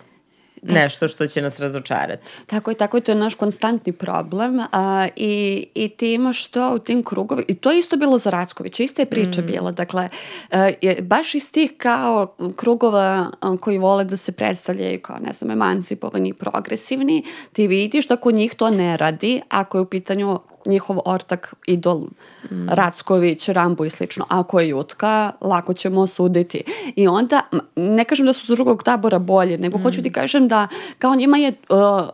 [0.62, 2.32] Nešto što će nas razočarati.
[2.46, 6.74] Tako je, tako je, to je naš konstantni problem a, i, i ti imaš to
[6.76, 9.46] u tim krugovima, i to je isto bilo za Rackovića, ista je priča mm.
[9.46, 10.10] bila, dakle,
[10.52, 15.34] a, je, baš iz tih kao krugova a, koji vole da se predstavljaju kao, ne
[15.34, 19.86] znam, emancipovani i progresivni, ti vidiš da kod njih to ne radi, ako je u
[19.86, 22.08] pitanju njihov ortak, idol,
[22.52, 22.70] mm.
[22.70, 24.26] Racković, Rambo i slično.
[24.30, 26.64] Ako je Jutka, lako ćemo osuditi.
[26.96, 27.42] I onda,
[27.76, 29.82] ne kažem da su drugog tabora bolje, nego mm.
[29.82, 30.68] hoću ti kažem da
[31.00, 32.10] kao njima je, uh,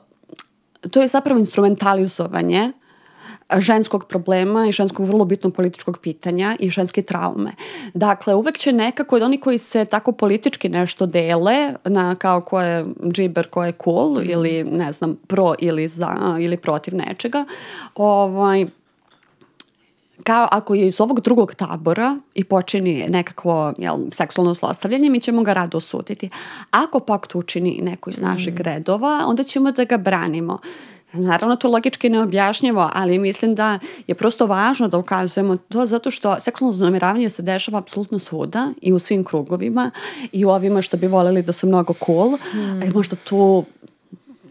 [0.91, 2.71] to je zapravo instrumentalizovanje
[3.57, 7.51] ženskog problema i ženskog vrlo bitnog političkog pitanja i ženske traume.
[7.93, 12.85] Dakle, uvek će nekako oni koji se tako politički nešto dele na kao ko je
[13.11, 14.29] džiber, ko je cool mm.
[14.29, 17.45] ili ne znam, pro ili za ili protiv nečega,
[17.95, 18.65] ovaj,
[20.23, 25.43] kao ako je iz ovog drugog tabora i počini nekakvo jel, seksualno zlostavljanje, mi ćemo
[25.43, 26.29] ga rado osuditi.
[26.71, 28.61] Ako pak to učini neko iz naših mm.
[28.61, 30.59] redova, onda ćemo da ga branimo.
[31.15, 36.11] Naravno, to logički ne objašnjamo, ali mislim da je prosto važno da ukazujemo to zato
[36.11, 39.91] što seksualno znamiravanje se dešava apsolutno svuda i u svim krugovima
[40.31, 42.81] i u ovima što bi voleli da su mnogo cool, mm.
[42.81, 43.65] a možda tu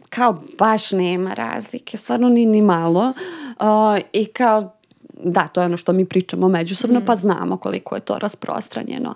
[0.09, 3.12] kao baš nema razlike, stvarno ni, ni malo.
[3.61, 4.74] Uh, I kao
[5.22, 7.05] da, to je ono što mi pričamo međusobno, mm.
[7.05, 9.14] pa znamo koliko je to rasprostranjeno.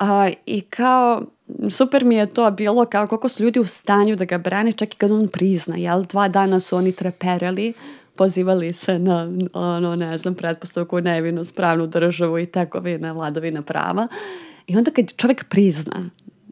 [0.00, 0.06] Uh,
[0.46, 1.22] I kao,
[1.70, 4.94] super mi je to bilo kao koliko su ljudi u stanju da ga brane čak
[4.94, 6.04] i kad on prizna, jel?
[6.04, 7.72] Dva dana su oni trepereli,
[8.16, 14.08] pozivali se na, ono, ne znam, pretpostavku nevinost, pravnu državu i tekovina, vladovina prava.
[14.66, 16.10] I onda kad čovjek prizna,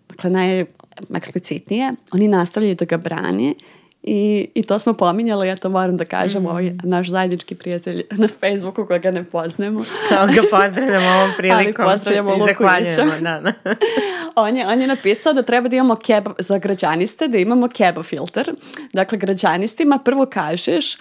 [0.09, 3.55] dakle, najeksplicitnije, oni nastavljaju da ga brane
[4.03, 6.47] I, I to smo pominjali, ja to moram da kažem, mm.
[6.47, 9.85] ovaj naš zajednički prijatelj na Facebooku koga ne poznajemo.
[10.09, 11.85] Kao ga pozdravljamo ovom prilikom.
[11.87, 13.05] Ali pozdravljamo Lukovića.
[13.21, 13.53] Da, da.
[14.43, 18.03] on, je, on je napisao da treba da imamo keba, za građaniste, da imamo keba
[18.03, 18.55] filter.
[18.93, 20.97] Dakle, građanistima prvo kažeš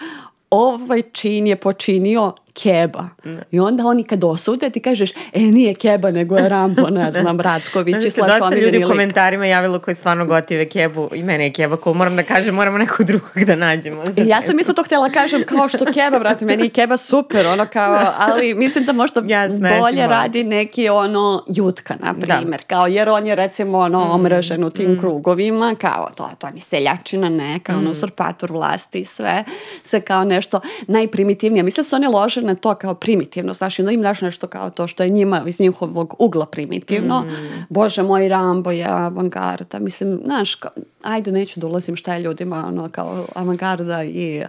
[0.50, 3.08] ovaj čin je počinio Keba.
[3.50, 7.40] I onda oni kad osude ti kažeš, e nije Keba nego je Rambo, ne znam,
[7.40, 11.52] Racković i slaš dosta ljudi u komentarima javilo koji stvarno gotive Kebu i mene je
[11.52, 11.94] Keba cool.
[11.94, 14.02] Moram da kažem, moramo nekog drugog da nađemo.
[14.16, 17.46] I ja sam isto to htjela kažem kao što Keba, brate, meni je Keba super,
[17.46, 22.66] ono kao, ali mislim da možda Jasne, bolje radi neki ono Jutka, na primjer, da.
[22.66, 24.10] kao jer on je recimo ono mm.
[24.10, 24.98] omražen u tim mm.
[24.98, 27.78] krugovima, kao to, to je seljačina neka, mm.
[27.78, 29.44] ono usurpator vlasti i sve,
[29.84, 31.62] sve kao nešto najprimitivnije.
[31.62, 34.70] Mislim da se oni lože na to kao primitivno, znaš, onda im daš nešto kao
[34.70, 37.20] to što je njima iz njihovog ugla primitivno.
[37.20, 37.64] Mm.
[37.68, 39.78] Bože moj, Rambo je avangarda.
[39.78, 40.70] Mislim, znaš, kao,
[41.02, 44.44] ajde, neću da ulazim šta je ljudima ono, kao avangarda i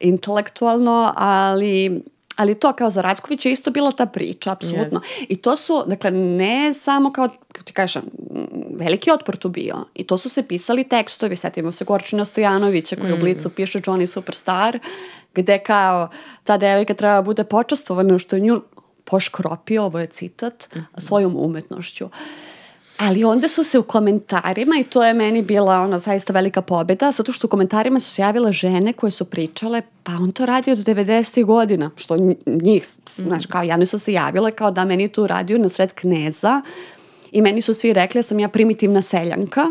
[0.00, 2.02] intelektualno, ali
[2.38, 5.00] ali to kao za Račkovića je isto bila ta priča, apsolutno.
[5.00, 5.26] Yes.
[5.28, 8.02] I to su, dakle, ne samo kao, kako ti kažem,
[8.78, 9.76] veliki otpor tu bio.
[9.94, 13.14] I to su se pisali tekstovi, setimo se Gorčina Stojanovića koji mm.
[13.14, 14.78] u Blicu piše Johnny Superstar,
[15.34, 16.08] gde kao
[16.44, 18.62] ta devojka treba bude počastovana što je nju
[19.04, 21.00] poškropio, ovo je citat, mm -hmm.
[21.00, 22.08] svojom umetnošću.
[22.98, 27.10] Ali onda su se u komentarima, i to je meni bila ona zaista velika pobeda,
[27.10, 30.70] zato što u komentarima su se javile žene koje su pričale, pa on to radi
[30.70, 31.44] od 90.
[31.44, 33.22] godina, što njih, mm.
[33.22, 36.62] znaš, kao javne su se javile, kao da meni tu radio na sred kneza,
[37.32, 39.64] i meni su svi rekli da sam ja primitivna seljanka,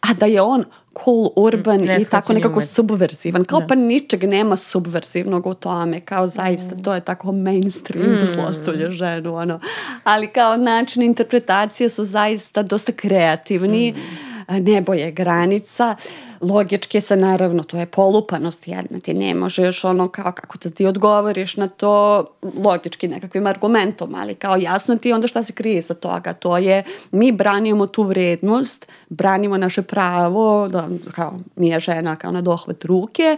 [0.00, 0.64] a da je on
[1.04, 2.70] cool, urban ne i tako nekako umet.
[2.70, 3.44] subversivan.
[3.44, 3.66] Kao da.
[3.66, 6.82] pa ničeg nema subversivnog u tome, kao zaista mm.
[6.82, 8.16] to je tako mainstream mm.
[8.16, 9.60] da zlostavlja ženu, ono.
[10.04, 13.92] Ali kao način interpretacije su zaista dosta kreativni.
[13.92, 15.96] Mm ne boje granica.
[16.40, 20.86] Logički se naravno, to je polupanost jedna, ti ne možeš ono kao kako da ti
[20.86, 22.24] odgovoriš na to
[22.64, 26.82] logički nekakvim argumentom, ali kao jasno ti onda šta se krije sa toga, to je
[27.10, 33.36] mi branimo tu vrednost, branimo naše pravo, da kao nije žena kao na dohvat ruke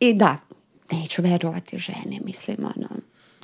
[0.00, 0.36] i da,
[0.92, 2.88] neću verovati žene, mislim, ono,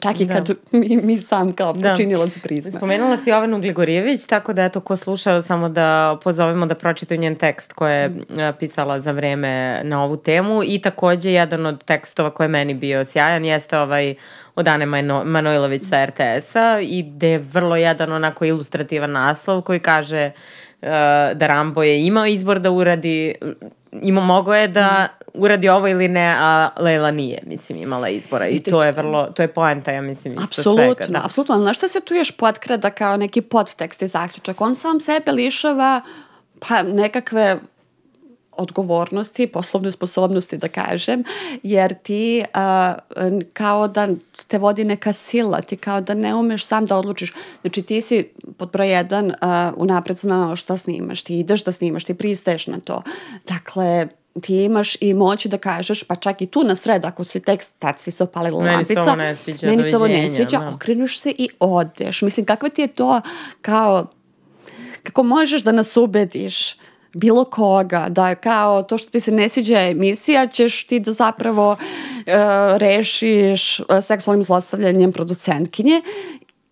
[0.02, 0.34] Čak i da.
[0.34, 2.40] kad mi, mi sam kao počinilac da.
[2.42, 2.70] prizna.
[2.70, 7.34] Spomenula si Jovanu Gligorijević, tako da eto ko sluša samo da pozovemo da pročitaju njen
[7.34, 8.24] tekst koje je mm.
[8.58, 13.04] pisala za vreme na ovu temu i takođe jedan od tekstova koji je meni bio
[13.04, 14.14] sjajan jeste ovaj
[14.54, 19.80] od Ane Mano, Manojlović sa RTS-a i gde je vrlo jedan onako ilustrativan naslov koji
[19.80, 20.30] kaže
[20.82, 20.88] uh,
[21.34, 23.34] da Rambo je imao izbor da uradi
[23.92, 28.58] ima, mogo je da uradi ovo ili ne, a Leila nije, mislim, imala izbora i
[28.58, 31.12] to je vrlo, to je poenta, ja mislim, isto apsolutno, svega.
[31.12, 31.24] Da.
[31.24, 34.60] Apsolutno, znaš šta se tu još potkrada kao neki podtekst i zaključak?
[34.60, 36.00] On sam sebe lišava
[36.68, 37.58] pa nekakve
[38.52, 41.24] odgovornosti, poslovne sposobnosti da kažem,
[41.62, 44.08] jer ti uh, kao da
[44.46, 47.32] te vodi neka sila, ti kao da ne umeš sam da odlučiš.
[47.60, 49.34] Znači ti si pod broj jedan uh,
[49.76, 53.02] unapred znao šta snimaš, ti ideš da snimaš, ti pristaješ na to.
[53.48, 54.08] Dakle,
[54.40, 57.74] ti imaš i moći da kažeš, pa čak i tu na sred, ako si tekst,
[57.78, 58.94] tad si se opalila meni lampica.
[58.94, 60.70] Meni se ovo ne sviđa, Meni se ovo ne sviđa, da.
[60.74, 62.22] okrenuš se i odeš.
[62.22, 63.20] Mislim, kakva ti je to
[63.62, 64.06] kao,
[65.02, 66.76] kako možeš da nas ubediš
[67.14, 71.72] bilo koga, da kao to što ti se ne sviđa emisija, ćeš ti da zapravo
[71.72, 71.76] uh,
[72.76, 76.02] rešiš uh, seksualnim zlostavljanjem producentkinje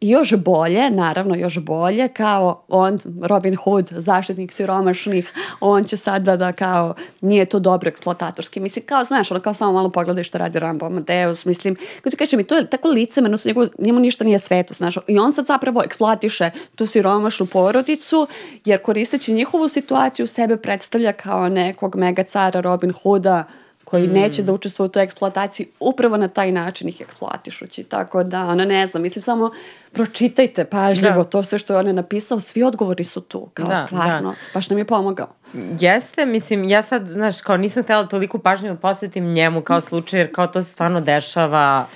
[0.00, 6.52] još bolje, naravno još bolje, kao on, Robin Hood, zaštitnik siromašnih, on će sada da
[6.52, 8.60] kao, nije to dobro eksploatatorski.
[8.60, 12.16] Mislim, kao, znaš, ono kao samo malo pogledaj što radi Rambo Amadeus, mislim, kao ti
[12.16, 15.46] kažeš mi, to je tako licemerno, njegu, njemu ništa nije sveto, znaš, i on sad
[15.46, 18.26] zapravo eksploatiše tu siromašnu porodicu,
[18.64, 23.44] jer koristeći njihovu situaciju sebe predstavlja kao nekog mega cara Robin Hooda,
[23.90, 24.12] koji mm.
[24.12, 27.82] neće da učestvuju u toj eksploataciji, upravo na taj način ih eksploatišući.
[27.82, 29.50] Tako da, ona ne znam, mislim samo
[29.92, 31.24] pročitajte pažljivo da.
[31.24, 34.30] to sve što je on je napisao, svi odgovori su tu, kao da, stvarno.
[34.30, 34.36] Da.
[34.54, 35.28] Baš nam je pomogao.
[35.80, 40.20] Jeste, mislim, ja sad, znaš, kao nisam htjela toliko pažnju da posvetim njemu kao slučaj,
[40.20, 41.86] jer kao to se stvarno dešava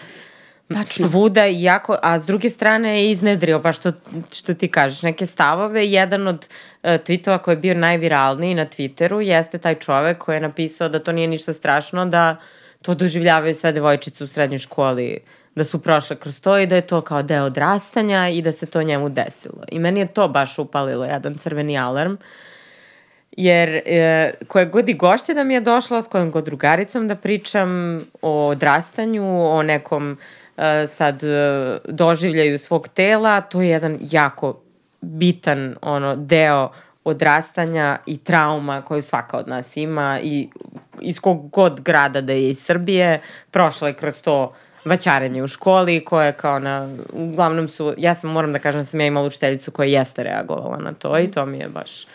[0.68, 1.08] Tačno.
[1.08, 3.92] svuda jako, a s druge strane je iznedrio, pa što,
[4.32, 5.86] što ti kažeš, neke stavove.
[5.86, 6.48] Jedan od
[6.82, 10.98] uh, tweetova koji je bio najviralniji na Twitteru jeste taj čovek koji je napisao da
[10.98, 12.36] to nije ništa strašno, da
[12.82, 15.18] to doživljavaju sve devojčice u srednjoj školi,
[15.54, 18.66] da su prošle kroz to i da je to kao deo odrastanja i da se
[18.66, 19.64] to njemu desilo.
[19.68, 22.16] I meni je to baš upalilo jedan crveni alarm.
[23.36, 27.14] Jer e, koje god i gošće da mi je došla, s kojom god drugaricom da
[27.14, 30.16] pričam o odrastanju, o nekom E,
[30.88, 34.60] sad e, doživljaju svog tela, to je jedan jako
[35.00, 36.70] bitan ono deo
[37.04, 40.48] odrastanja i trauma koju svaka od nas ima i
[41.00, 46.04] iz kog god grada da je iz Srbije, prošla je kroz to vaćarenje u školi
[46.04, 49.70] koje kao na, uglavnom su, ja sam moram da kažem da sam ja imala učiteljicu
[49.70, 52.06] koja jeste reagovala na to i to mi je baš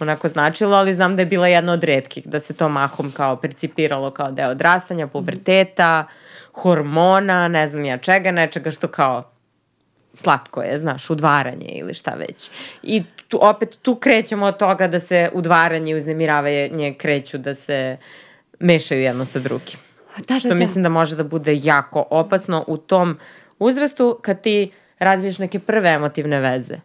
[0.00, 3.36] onako značilo, ali znam da je bila jedna od redkih, da se to mahom kao
[3.36, 6.06] percipiralo kao deo odrastanja, puberteta,
[6.62, 9.30] hormona, ne znam ja čega, nečega što kao
[10.14, 12.50] slatko je, znaš, udvaranje ili šta već.
[12.82, 17.96] I tu, opet tu krećemo od toga da se udvaranje i uznemiravanje kreću da se
[18.60, 19.78] mešaju jedno sa drugim.
[20.16, 20.54] Da, da, što da.
[20.54, 23.18] mislim da može da bude jako opasno u tom
[23.58, 26.76] uzrastu kad ti razviješ neke prve emotivne veze.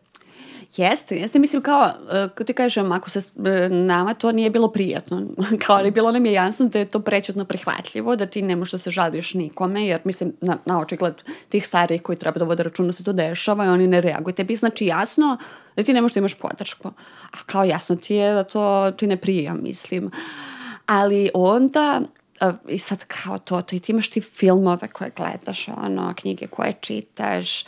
[0.78, 4.68] Jeste, jeste, mislim kao, e, kako ti kažem, ako se e, nama to nije bilo
[4.68, 5.22] prijatno,
[5.66, 8.72] kao ali bilo nam je jasno da je to prećutno prihvatljivo, da ti ne možeš
[8.72, 11.14] da se žališ nikome, jer mislim, na, na očigled
[11.50, 14.34] tih starih koji treba da vode računa da se to dešava i oni ne reaguju.
[14.34, 15.38] Tebi znači jasno
[15.76, 16.88] da ti ne možeš da imaš podršku.
[17.32, 20.12] A kao jasno ti je da to ti ne prija, mislim.
[20.86, 22.02] Ali onda
[22.68, 26.74] i sad kao to, to i ti imaš ti filmove koje gledaš, ono, knjige koje
[26.82, 27.66] čitaš,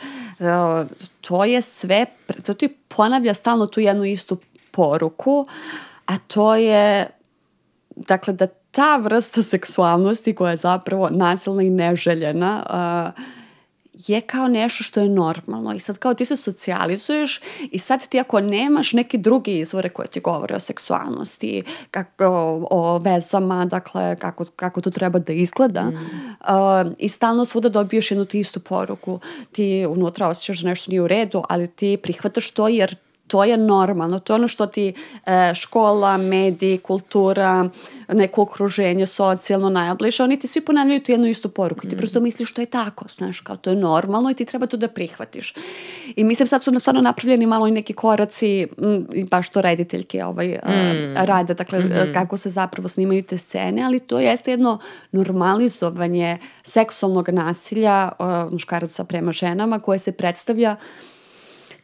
[1.20, 2.06] to je sve,
[2.46, 4.38] to ti ponavlja stalno tu jednu istu
[4.70, 5.46] poruku,
[6.06, 7.06] a to je,
[7.96, 12.66] dakle, da ta vrsta seksualnosti koja je zapravo nasilna i neželjena,
[13.16, 13.24] uh,
[14.08, 17.40] je kao nešto što je normalno i sad kao ti se socijalizuješ
[17.70, 22.66] i sad ti ako nemaš neki drugi izvore koje ti govore o seksualnosti, kako, o,
[22.70, 25.94] o vezama, dakle kako, kako to treba da izgleda mm.
[25.94, 29.20] uh, i stalno svuda dobiješ jednu ti istu poruku,
[29.52, 33.56] ti unutra osjećaš da nešto nije u redu, ali ti prihvataš to jer to je
[33.56, 34.92] normalno, to je ono što ti
[35.26, 37.68] e, škola, mediji, kultura,
[38.08, 41.98] neko okruženje socijalno najbliže, oni ti svi ponavljaju tu jednu istu poruku i ti mm.
[41.98, 44.88] prosto misliš što je tako, znaš, kao to je normalno i ti treba to da
[44.88, 45.54] prihvatiš.
[46.16, 50.48] I mislim sad su stvarno napravljeni malo i neki koraci, m, baš to rediteljke ovaj,
[50.48, 51.16] mm.
[51.16, 52.14] a, rade, dakle mm -hmm.
[52.14, 54.78] kako se zapravo snimaju te scene, ali to jeste jedno
[55.12, 60.76] normalizovanje seksualnog nasilja a, muškaraca prema ženama koje se predstavlja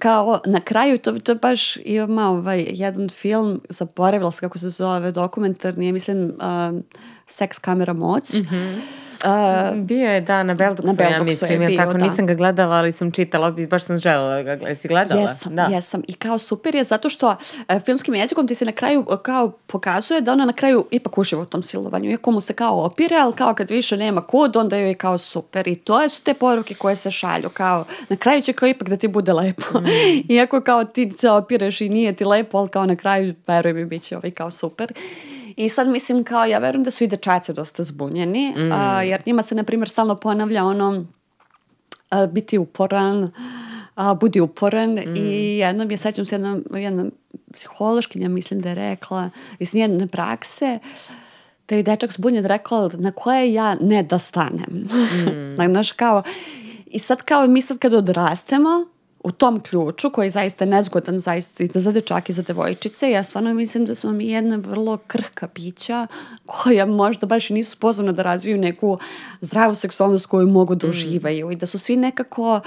[0.02, 5.12] kao na kraju to, to baš ima ovaj jedan film, zaboravila sam kako se zove
[5.12, 6.80] dokumentarni, mislim uh,
[7.26, 8.34] Seks kamera moć.
[8.34, 11.92] Mm -hmm Uh, bio je, da, na Belduksu, na Belduksu ja mislim, je bio, tako,
[11.92, 12.06] da.
[12.06, 14.74] nisam ga gledala, ali sam čitala, baš sam želela da ga gledala.
[14.74, 15.20] Si gledala?
[15.20, 15.62] Jesam, da.
[15.62, 16.02] jesam.
[16.08, 19.50] I kao super je zato što uh, filmskim jezikom ti se na kraju uh, kao
[19.66, 22.10] pokazuje da ona na kraju ipak uživa u tom silovanju.
[22.10, 25.18] Iako mu se kao opire, ali kao kad više nema kud, onda joj je kao
[25.18, 25.68] super.
[25.68, 27.48] I to su te poruke koje se šalju.
[27.48, 29.80] Kao, na kraju će kao ipak da ti bude lepo.
[29.80, 29.84] Mm.
[30.32, 33.84] Iako kao ti se opireš i nije ti lepo, ali kao na kraju, veruj mi,
[33.84, 34.92] bit će ovaj kao super.
[35.56, 38.72] I sad mislim kao, ja verujem da su i dečaci dosta zbunjeni, mm.
[38.72, 41.04] a, jer njima se, na primjer, stalno ponavlja ono
[42.10, 43.30] a, biti uporan,
[43.94, 45.16] a, budi uporan mm.
[45.16, 47.04] i jednom je, sećam se, jedna, jedna
[47.52, 50.78] psihološkinja, mislim da je rekla, iz njene prakse,
[51.68, 54.88] da je dečak zbunjen rekla na koje ja ne da stanem.
[55.56, 55.70] Mm.
[55.72, 56.22] Znaš, kao,
[56.86, 58.86] i sad kao mi sad kad odrastemo,
[59.24, 63.22] u tom ključu koji je zaista nezgodan zaista i za dečake i za devojčice ja
[63.22, 66.06] stvarno mislim da smo mi jedna vrlo krhka pića
[66.46, 68.98] koja možda baš i nisu sposobna da razviju neku
[69.40, 70.90] zdravu seksualnost koju mogu da mm.
[70.90, 71.52] uživaju mm.
[71.52, 72.62] i da su svi nekako uh,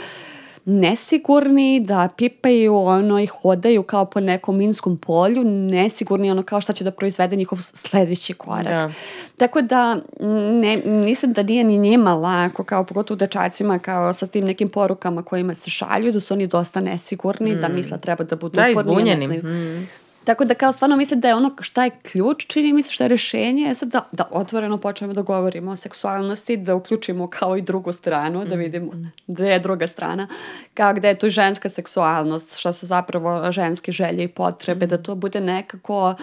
[0.66, 6.74] nesigurni, da pipaju ono i hodaju kao po nekom minskom polju, nesigurni ono kao šta
[6.74, 8.68] će da proizvede njihov sledeći korak.
[8.68, 8.92] Da.
[9.38, 9.98] Tako da
[10.62, 15.24] ne, mislim da nije ni njima lako, kao pogotovo dečacima, kao sa tim nekim porukama
[15.24, 17.62] kojima se šalju, da su oni dosta nesigurni, mm.
[17.62, 19.04] da misle treba da budu da, uporni.
[19.04, 19.38] Da, izbunjeni.
[19.38, 19.88] Mm.
[20.26, 23.04] Tako da kao stvarno mislim da je ono šta je ključ, čini mi se šta
[23.04, 27.58] je rešenje, je sad da, da otvoreno počnemo da govorimo o seksualnosti, da uključimo kao
[27.58, 28.92] i drugu stranu, da vidimo
[29.28, 30.28] gde je druga strana,
[30.74, 35.16] kao gde je tu ženska seksualnost, šta su zapravo ženske želje i potrebe, da to
[35.16, 36.16] bude nekako uh,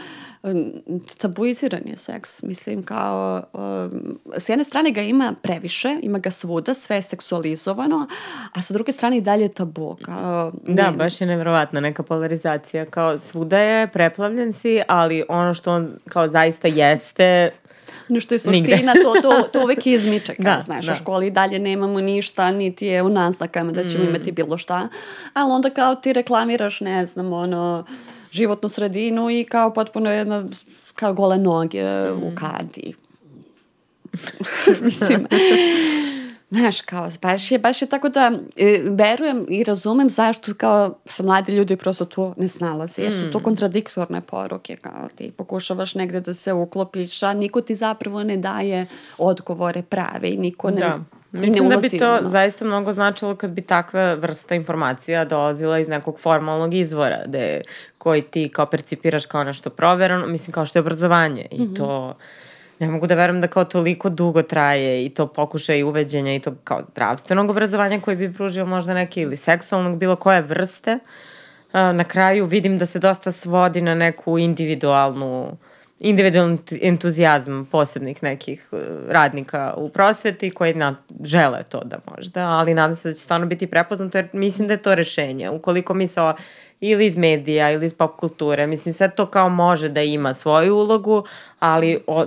[1.18, 2.42] tabuiziran je seks.
[2.42, 8.07] Mislim, kao, um, s jedne strane ga ima previše, ima ga svuda, sve je seksualizovano,
[8.52, 9.96] a sa druge strane i dalje tabu.
[10.02, 10.96] Kao, da, ne...
[10.96, 12.85] baš je nevjerovatna neka polarizacija.
[12.85, 17.50] Kao svuda je, preplavljen si, ali ono što on kao zaista jeste,
[18.09, 20.92] no što je suština, to, to, to uvek izmiče, kao, da, znaš, da.
[20.92, 24.09] u školi dalje nemamo ništa, niti je u naznakama da ćemo mm.
[24.09, 24.88] imati bilo šta,
[25.35, 27.85] ali onda kao ti reklamiraš, ne znam, ono,
[28.33, 30.45] životnu sredinu i kao potpuno jedna,
[30.95, 32.23] kao gole noge mm.
[32.23, 32.95] u kadi.
[34.83, 35.27] Mislim,
[36.53, 41.23] Znaš, kao, baš je, baš je tako da e, verujem i razumem zašto kao sa
[41.23, 43.42] mladi ljudi prosto to ne snalaze, jer su to mm.
[43.42, 48.87] kontradiktorne poruke, kao ti pokušavaš negde da se uklopiš, a niko ti zapravo ne daje
[49.19, 50.81] odgovore prave i niko ne...
[50.81, 51.00] Da.
[51.33, 56.20] Mislim da bi to zaista mnogo značilo kad bi takva vrsta informacija dolazila iz nekog
[56.20, 57.60] formalnog izvora, gde,
[57.98, 61.76] koji ti kao percipiraš kao nešto proverano, mislim kao što je obrazovanje i mm -hmm.
[61.76, 62.14] to
[62.78, 66.54] ne mogu da verujem da kao toliko dugo traje i to pokušaj uveđenja i to
[66.64, 70.98] kao zdravstvenog obrazovanja koji bi pružio možda neki ili seksualnog bilo koje vrste
[71.72, 75.56] na kraju vidim da se dosta svodi na neku individualnu
[76.03, 78.79] individualni entuzijazam posebnih nekih uh,
[79.09, 83.46] radnika u prosveti koji na, žele to da možda, ali nadam se da će stvarno
[83.46, 85.50] biti prepoznato jer mislim da je to rešenje.
[85.50, 86.35] Ukoliko mi sa
[86.81, 90.77] ili iz medija ili iz pop kulture, mislim sve to kao može da ima svoju
[90.77, 91.25] ulogu,
[91.59, 92.27] ali o,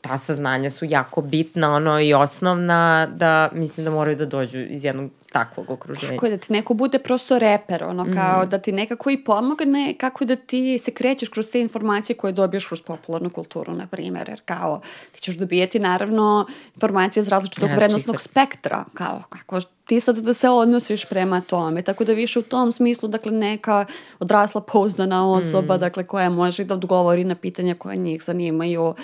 [0.00, 4.84] ta saznanja su jako bitna, ono i osnovna, da mislim da moraju da dođu iz
[4.84, 6.12] jednog takvog okruženja.
[6.12, 8.48] Kako da ti neko bude prosto reper, ono kao mm.
[8.48, 12.66] da ti nekako i pomogne kako da ti se krećeš kroz te informacije koje dobiješ
[12.66, 14.80] kroz popularnu kulturu, na primjer, jer kao
[15.12, 20.48] ti ćeš dobijeti naravno informacije iz različitog vrednostnog spektra, kao kako ti sad da se
[20.48, 23.84] odnosiš prema tome, tako da više u tom smislu, dakle, neka
[24.18, 25.80] odrasla pouzdana osoba, mm.
[25.80, 28.94] dakle, koja može da odgovori na pitanja koja njih zanimaju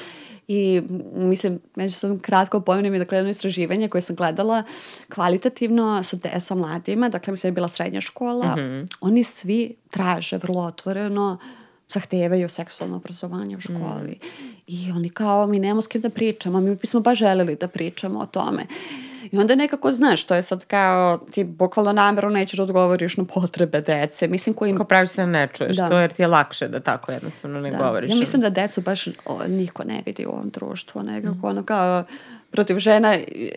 [0.48, 0.82] i
[1.14, 4.62] mislim, među sam kratko pomenem i dakle jedno istraživanje koje sam gledala
[5.14, 8.96] kvalitativno sa, de, sa mladima, dakle mislim je bila srednja škola, mm -hmm.
[9.00, 11.38] oni svi traže vrlo otvoreno
[11.88, 14.18] zahtevaju seksualno obrazovanje u školi.
[14.22, 14.44] Mm.
[14.66, 18.18] I oni kao, mi nemamo s kim da pričamo, mi bismo baš želeli da pričamo
[18.18, 18.66] o tome.
[19.34, 23.24] I onda nekako, znaš, to je sad kao, ti bukvalno namjerno nećeš da odgovoriš na
[23.24, 24.28] potrebe dece.
[24.28, 24.74] Mislim koji...
[24.74, 25.88] Ko pravi se ne čuješ, da.
[25.88, 27.76] to jer ti je lakše da tako jednostavno ne da.
[27.78, 28.10] govoriš.
[28.10, 31.44] Ja mislim da decu baš o, niko ne vidi u ovom društvu, nekako mm.
[31.44, 32.04] ono kao
[32.50, 33.16] protiv žena,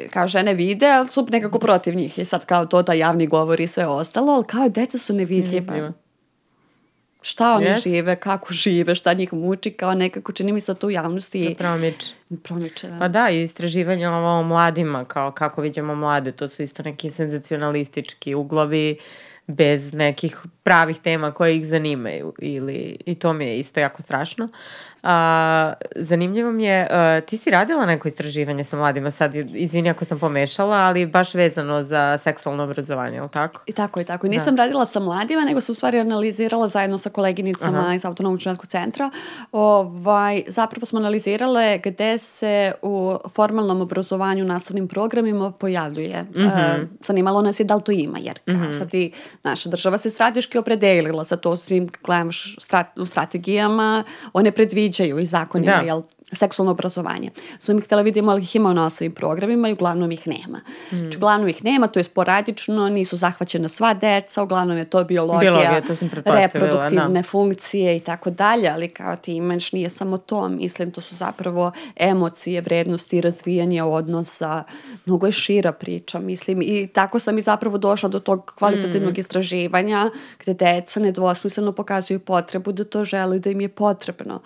[0.09, 2.19] kao žene vide, ali su nekako protiv njih.
[2.19, 5.91] I sad kao to da javni govori i sve ostalo, ali kao deca su nevidljiva
[7.27, 7.83] šta oni yes.
[7.83, 11.43] žive, kako žive, šta njih muči, kao nekako čini mi se to u javnosti.
[11.43, 12.13] To promiče.
[12.43, 12.99] Promiče, da.
[12.99, 17.09] Pa da, i istraživanje ovo o mladima, kao kako vidimo mlade, to su isto neki
[17.09, 18.97] senzacionalistički uglovi
[19.47, 24.49] bez nekih pravih tema koje ih zanimaju ili, i to mi je isto jako strašno.
[25.03, 30.05] A, zanimljivo mi je, a, ti si radila neko istraživanje sa mladima, sad izvini ako
[30.05, 33.61] sam pomešala, ali baš vezano za seksualno obrazovanje, ili tako?
[33.65, 34.27] I tako i tako.
[34.27, 34.63] Nisam da.
[34.63, 37.93] radila sa mladima, nego sam u stvari analizirala zajedno sa koleginicama Aha.
[37.93, 39.09] iz Autonomnog ženskog centra.
[39.51, 46.23] Ovaj, zapravo smo analizirale gde se u formalnom obrazovanju nastavnim programima pojavljuje.
[46.23, 46.81] Mm -hmm.
[46.81, 48.79] uh, zanimalo nas je da li to ima, jer mm -hmm.
[48.79, 49.11] sad i
[49.43, 51.87] naša država se strateški opredelila sa to svim
[52.57, 55.81] strat, strategijama, one predviđaju predviđaju i zakonima, da.
[55.81, 56.01] jel,
[56.31, 57.29] seksualno obrazovanje.
[57.59, 60.57] Smo mi htjela vidimo ali ih ima u nastavnim programima i uglavnom ih nema.
[60.91, 60.97] Mm.
[60.97, 65.51] Znači, uglavnom ih nema, to je sporadično, nisu zahvaćena sva deca, uglavnom je to biologija,
[65.51, 67.23] biologija to reproduktivne da.
[67.23, 71.71] funkcije i tako dalje, ali kao ti imaš nije samo to, mislim, to su zapravo
[71.95, 74.63] emocije, vrednosti, razvijanje odnosa,
[75.05, 79.19] mnogo je šira priča, mislim, i tako sam i zapravo došla do tog kvalitativnog mm.
[79.19, 80.09] istraživanja
[80.39, 84.41] gde deca nedvosmisleno pokazuju potrebu da to žele da im je potrebno.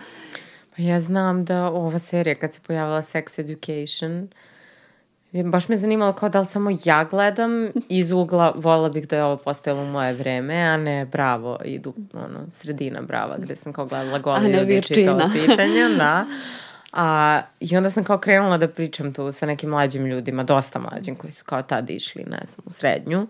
[0.76, 4.30] Pa ja znam da ova serija kad se pojavila Sex Education,
[5.32, 9.24] baš me zanimalo kao da li samo ja gledam iz ugla, vola bih da je
[9.24, 13.86] ovo postojalo u moje vreme, a ne bravo, idu, ono, sredina brava, gde sam kao
[13.86, 16.26] gledala gole ljudi i čitala pitanja, da.
[16.94, 21.16] A, I onda sam kao krenula da pričam tu sa nekim mlađim ljudima, dosta mlađim,
[21.16, 23.28] koji su kao tad išli, ne znam, u srednju.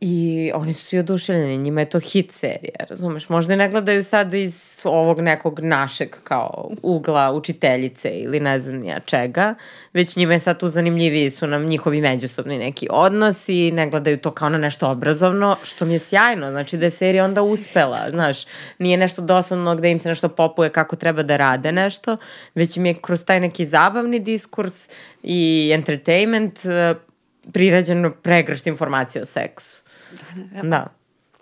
[0.00, 3.28] I oni su svi oduševljeni, njima je to hit serija, razumeš?
[3.28, 8.84] Možda i ne gledaju sad iz ovog nekog našeg kao ugla učiteljice ili ne znam
[8.84, 9.54] ja čega,
[9.92, 14.30] već njima je sad tu zanimljiviji su nam njihovi međusobni neki odnosi, ne gledaju to
[14.30, 18.46] kao na nešto obrazovno, što mi je sjajno, znači da je serija onda uspela, znaš,
[18.78, 22.16] nije nešto dosadno gde im se nešto popuje kako treba da rade nešto,
[22.54, 24.88] već im je kroz taj neki zabavni diskurs
[25.22, 26.94] i entertainment eh,
[27.52, 29.85] prirađeno pregršt informacije o seksu.
[30.54, 30.62] Da.
[30.62, 30.86] da.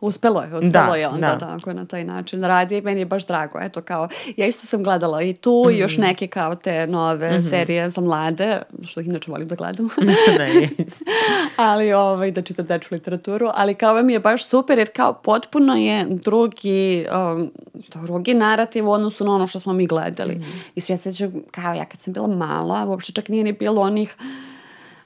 [0.00, 1.38] Uspelo je, uspelo da, je onda da.
[1.38, 2.80] tako na taj način radi.
[2.80, 5.74] Meni je baš drago, eto kao, ja isto sam gledala i tu mm -hmm.
[5.74, 6.02] i još mhm.
[6.02, 7.50] neke kao te nove mm -hmm.
[7.50, 9.88] serije za mlade, što ih inače volim da gledam.
[10.38, 10.68] ne,
[11.56, 15.74] ali ovaj, da čitam deču literaturu, ali kao mi je baš super jer kao potpuno
[15.74, 17.52] je drugi, um,
[17.94, 20.34] drugi narativ u odnosu na ono što smo mi gledali.
[20.34, 20.70] Mm -hmm.
[20.74, 24.16] I sve sećam, kao ja kad sam bila mala, uopšte čak nije ni bilo onih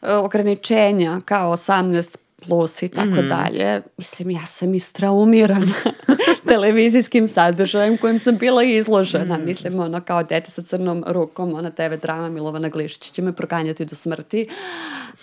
[0.02, 2.16] uh, ograničenja kao 18
[2.46, 3.28] plus i tako mm.
[3.28, 3.82] dalje.
[3.96, 5.66] Mislim, ja sam istraumirana
[6.48, 9.38] televizijskim sadržajem kojim sam bila izložena.
[9.38, 9.44] Mm.
[9.44, 13.84] Mislim, ono, kao dete sa crnom rukom, ona TV drama Milovana Glišić će me proganjati
[13.84, 14.48] do smrti.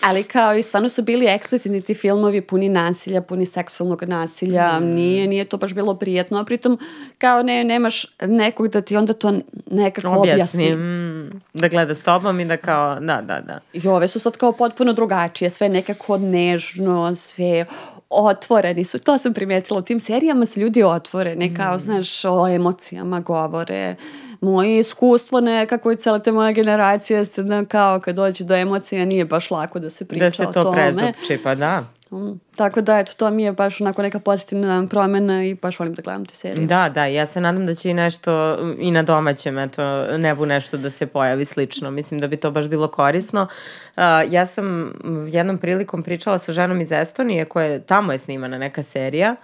[0.02, 4.80] Ali kao i stvarno su bili eksplicitni ti filmovi puni nasilja, puni seksualnog nasilja.
[4.80, 4.86] Mm.
[4.86, 6.39] Nije, nije to baš bilo prijetno.
[6.39, 6.80] A pritom,
[7.18, 9.34] kao ne, nemaš nekog da ti onda to
[9.72, 10.64] nekako objasni.
[10.64, 10.76] objasni.
[10.76, 11.41] Mm.
[11.54, 13.60] Da gleda s tobom i da kao, da, da, da.
[13.74, 15.50] I ove su sad kao potpuno drugačije.
[15.50, 17.66] Sve nekako nežno, sve
[18.10, 19.00] otvoreni su.
[19.00, 21.80] To sam primetila u tim serijama su ljudi otvoreni, kao, mm.
[21.80, 23.96] znaš, o emocijama govore.
[24.42, 29.06] Moje iskustvo nekako i cele te moje generacije jeste da kao kad dođe do emocija
[29.06, 30.46] nije baš lako da se priča o tome.
[30.46, 31.84] Da se to prezupči, pa da.
[32.12, 35.94] Um, tako da, eto, to mi je baš onako neka pozitivna promena i baš volim
[35.94, 36.68] da gledam te serije.
[36.68, 39.84] Da, da, ja se nadam da će i nešto i na domaćem, eto,
[40.18, 41.92] nebu nešto da se pojavi slično.
[41.92, 43.42] Mislim da bi to baš bilo korisno.
[43.42, 44.94] Uh, ja sam
[45.30, 49.36] jednom prilikom pričala sa ženom iz Estonije koja je, tamo je snimana neka serija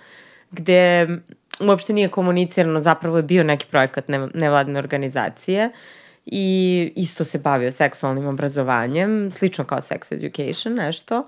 [0.52, 1.08] gde
[1.70, 5.70] uopšte nije komunicirano, zapravo je bio neki projekat nevladne organizacije
[6.26, 11.28] i isto se bavio seksualnim obrazovanjem, slično kao sex education, nešto,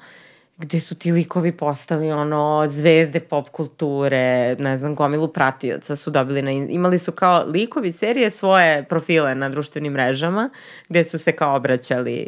[0.57, 6.41] gde su ti likovi postali ono zvezde pop kulture, ne znam, gomilu pratioca su dobili
[6.41, 10.49] na, imali su kao likovi serije svoje profile na društvenim mrežama,
[10.89, 12.27] gde su se kao obraćali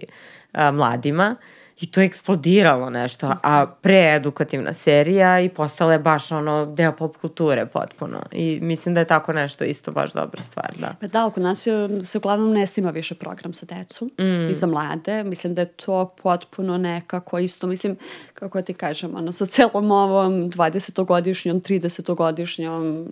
[0.53, 1.35] a, mladima.
[1.39, 1.45] Uh,
[1.81, 7.17] I to je eksplodiralo nešto, a preedukativna serija i postala je baš ono deo pop
[7.17, 8.23] kulture potpuno.
[8.31, 10.95] I mislim da je tako nešto isto baš dobra stvar, da.
[11.01, 14.47] Pa da, oko nas je, se uglavnom ne snima više program sa decom mm.
[14.51, 15.23] i za mlade.
[15.23, 17.97] Mislim da je to potpuno nekako isto, mislim,
[18.33, 23.07] kako ti kažem, ono, sa celom ovom 20-godišnjom, 30-godišnjom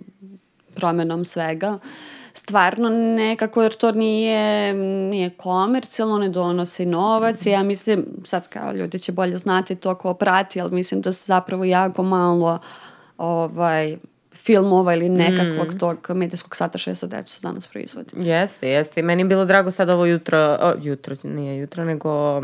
[0.74, 1.70] promenom svega.
[1.72, 1.80] Uh,
[2.34, 4.74] stvarno nekako, jer to nije,
[5.10, 7.46] nije komercijalno, ne donosi novac.
[7.46, 11.24] Ja mislim, sad kao ljudi će bolje znati to ko prati, ali mislim da se
[11.26, 12.58] zapravo jako malo
[13.18, 13.96] ovaj,
[14.32, 15.78] filmova ili nekakvog mm.
[15.78, 18.10] tog medijskog satašaja sa decu danas proizvodi.
[18.16, 19.02] Jeste, jeste.
[19.02, 22.42] Meni je bilo drago sad ovo jutro, o, jutro, nije jutro, nego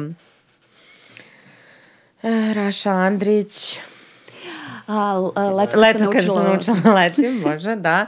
[2.22, 3.78] e, Raša Andrić.
[4.86, 8.06] A, a leto kad leto kad sam naučila letim, može, da.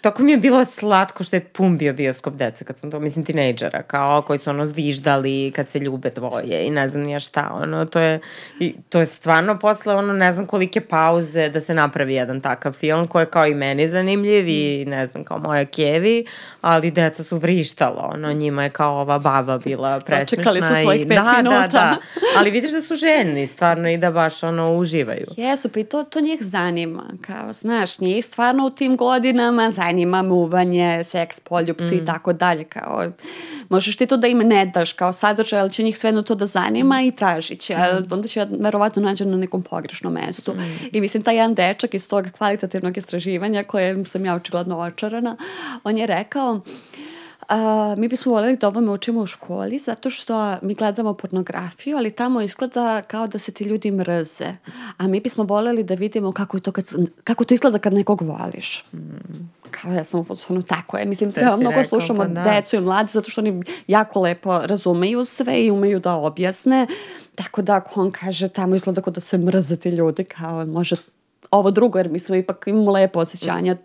[0.00, 3.24] Tako mi je bilo slatko što je pun bio bioskop deca kad sam to, mislim,
[3.24, 7.50] tinejdžera, kao koji su ono zviždali kad se ljube dvoje i ne znam nija šta,
[7.62, 8.20] ono, to je,
[8.60, 12.72] i, to je stvarno posle ono ne znam kolike pauze da se napravi jedan takav
[12.72, 16.26] film koji je kao i meni zanimljiv i ne znam, kao moja kevi,
[16.60, 20.36] ali deca su vrištalo, ono, njima je kao ova baba bila presmešna.
[20.36, 21.68] Čekali su svojih pet da, minuta.
[21.68, 21.96] Da, da,
[22.38, 25.26] ali vidiš da su ženi stvarno i da baš ono uživaju.
[25.36, 29.87] Jesu, pa i to, to njih zanima, kao, znaš, njih stvarno u tim godinama zanima
[30.24, 31.98] muvanje, seks, poljupci mm.
[31.98, 33.04] i tako dalje, kao,
[33.68, 36.46] možeš ti to da im ne daš kao sadržaj, ali će njih svejedno to da
[36.46, 37.04] zanima mm.
[37.04, 38.12] i tražit će, mm.
[38.12, 40.54] onda će verovatno nađe na nekom pogrešnom mestu.
[40.54, 40.88] Mm.
[40.92, 45.36] I mislim, taj jedan dečak iz tog kvalitativnog istraživanja, koje sam ja očigledno očarana,
[45.84, 46.60] on je rekao,
[47.48, 52.10] A, mi bismo voljeli da ovome učimo u školi zato što mi gledamo pornografiju, ali
[52.10, 54.46] tamo izgleda kao da se ti ljudi mrze.
[54.96, 56.84] A mi bismo voljeli da vidimo kako, je to, kad,
[57.24, 58.84] kako to izgleda kad nekog voliš.
[58.92, 61.06] Mm kao ja sam u fazonu tako je.
[61.06, 62.42] Mislim, treba mnogo rekao, slušamo pa da.
[62.42, 66.86] decu i mladi zato što oni jako lepo razumeju sve i umeju da objasne.
[67.34, 70.96] Tako da ako on kaže tamo izgleda kao da se mrze ti ljudi, kao može
[71.50, 73.76] ovo drugo, jer mi smo ipak imamo lepo osjećanja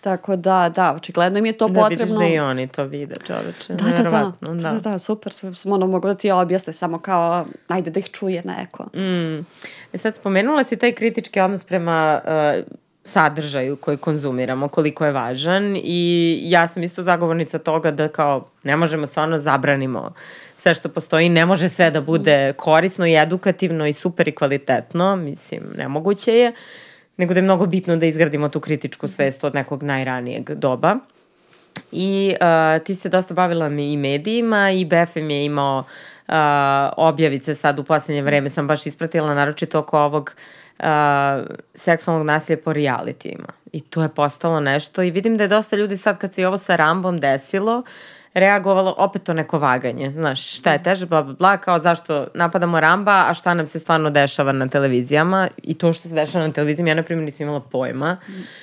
[0.00, 2.14] Tako da, da, očigledno mi je to da, potrebno.
[2.14, 3.74] Da vidiš da i oni to vide, čoveče.
[3.74, 5.32] Da, da, da, da, da, da, super,
[5.64, 8.84] ono mogu da ti objasne, samo kao, ajde da ih čuje neko.
[8.84, 9.46] Mm.
[9.92, 12.64] E sad, spomenula si taj kritički odnos prema uh,
[13.08, 18.76] sadržaju koji konzumiramo, koliko je važan i ja sam isto zagovornica toga da kao ne
[18.76, 20.12] možemo stvarno zabranimo
[20.56, 25.16] sve što postoji, ne može sve da bude korisno i edukativno i super i kvalitetno,
[25.16, 26.52] mislim, nemoguće je.
[27.16, 30.96] Nego da je mnogo bitno da izgradimo tu kritičku svest od nekog najranijeg doba.
[31.92, 35.78] I uh, ti se dosta bavila i medijima i BFM je imao
[36.28, 36.34] uh,
[36.96, 40.67] objavice sad u poslednje vreme, sam baš ispratila naročito oko ovog uh,
[41.74, 43.48] seksualnog nasilja po realitijima.
[43.72, 46.44] I to je postalo nešto i vidim da je dosta ljudi sad kad se i
[46.44, 47.82] ovo sa Rambom desilo,
[48.34, 50.10] reagovalo opet to neko vaganje.
[50.10, 53.78] Znaš, šta je teže, bla, bla, bla, kao zašto napadamo Ramba, a šta nam se
[53.78, 57.44] stvarno dešava na televizijama i to što se dešava na televizijama, ja na primjer nisam
[57.44, 58.16] imala pojma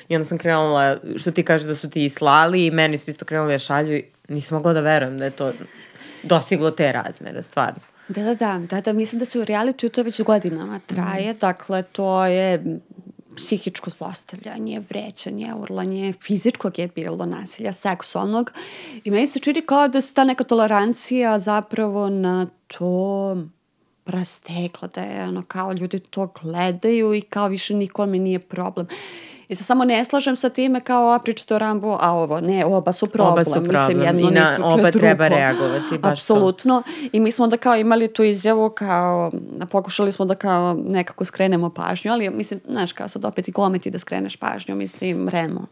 [0.10, 3.26] i onda sam krenula, što ti kaže da su ti slali i meni su isto
[3.26, 5.52] krenuli da šalju i nisam mogla da verujem da je to
[6.24, 7.95] dostiglo te razmere, stvarno.
[8.08, 11.38] Da, da, da, da, da, mislim da se u reality to već godinama traje, mm.
[11.38, 12.80] dakle to je
[13.36, 18.52] psihičko zlostavljanje, vrećanje, urlanje, fizičkog je bilo nasilja, seksualnog.
[19.04, 23.38] I meni se čini kao da se ta neka tolerancija zapravo na to
[24.06, 28.88] rastekla, da je ono kao ljudi to gledaju i kao više nikome nije problem.
[29.48, 32.66] I se samo ne slažem sa time kao a pričate o Rambu, a ovo, ne,
[32.66, 33.34] oba su problem.
[33.34, 33.88] Oba su problem.
[33.88, 35.00] Mislim, jedno I na oba drugo.
[35.00, 35.98] treba reagovati.
[35.98, 36.84] Baš Apsolutno.
[36.86, 37.10] To.
[37.12, 39.32] I mi smo da kao imali tu izjavu kao,
[39.72, 43.92] pokušali smo da kao nekako skrenemo pažnju, ali mislim, znaš, kao sad opet i kometi
[43.92, 45.68] da skreneš pažnju, mislim, Remo,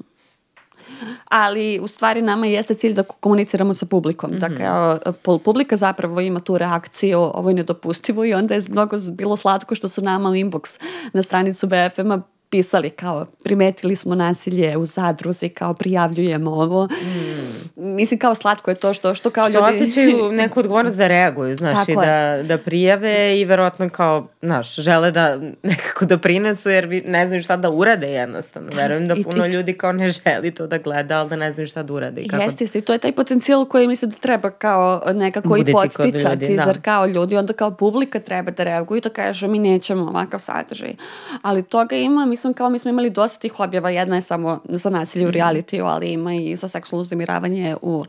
[1.29, 4.31] ali u stvari nama jeste cilj da komuniciramo sa publikom.
[4.31, 4.39] Mm -hmm.
[4.39, 9.75] Dakle, publika zapravo ima tu reakciju, ovo je nedopustivo i onda je mnogo bilo slatko
[9.75, 10.79] što su nama u inbox
[11.13, 12.21] na stranicu BFM-a
[12.53, 16.85] pisali kao primetili smo nasilje u zadruzi kao prijavljujemo ovo.
[16.85, 17.95] Mm.
[17.95, 19.75] mislim kao slatko je to što, što kao što ljudi...
[19.75, 24.75] Što osjećaju neku odgovornost da reaguju, znaš, i da, da prijave i verovatno kao, znaš,
[24.75, 28.69] žele da nekako doprinesu jer ne znaju šta da urade jednostavno.
[28.75, 31.67] Verujem da puno I, ljudi kao ne želi to da gleda, ali da ne znaju
[31.67, 32.21] šta da urade.
[32.21, 32.43] I kako...
[32.43, 36.45] Jeste, jeste, to je taj potencijal koji mislim da treba kao nekako Buditi i podsticati,
[36.45, 36.63] ljudi, da.
[36.63, 40.39] zar kao ljudi, onda kao publika treba da reaguju i da kažu mi nećemo ovakav
[40.39, 40.93] sadržaj.
[41.41, 44.89] Ali toga ima, mislim kao mi smo imali dosta tih objava, jedna je samo za
[44.89, 45.37] nasilje u mhm.
[45.37, 48.03] realitiju, ali ima i za seksualno uznemiravanje u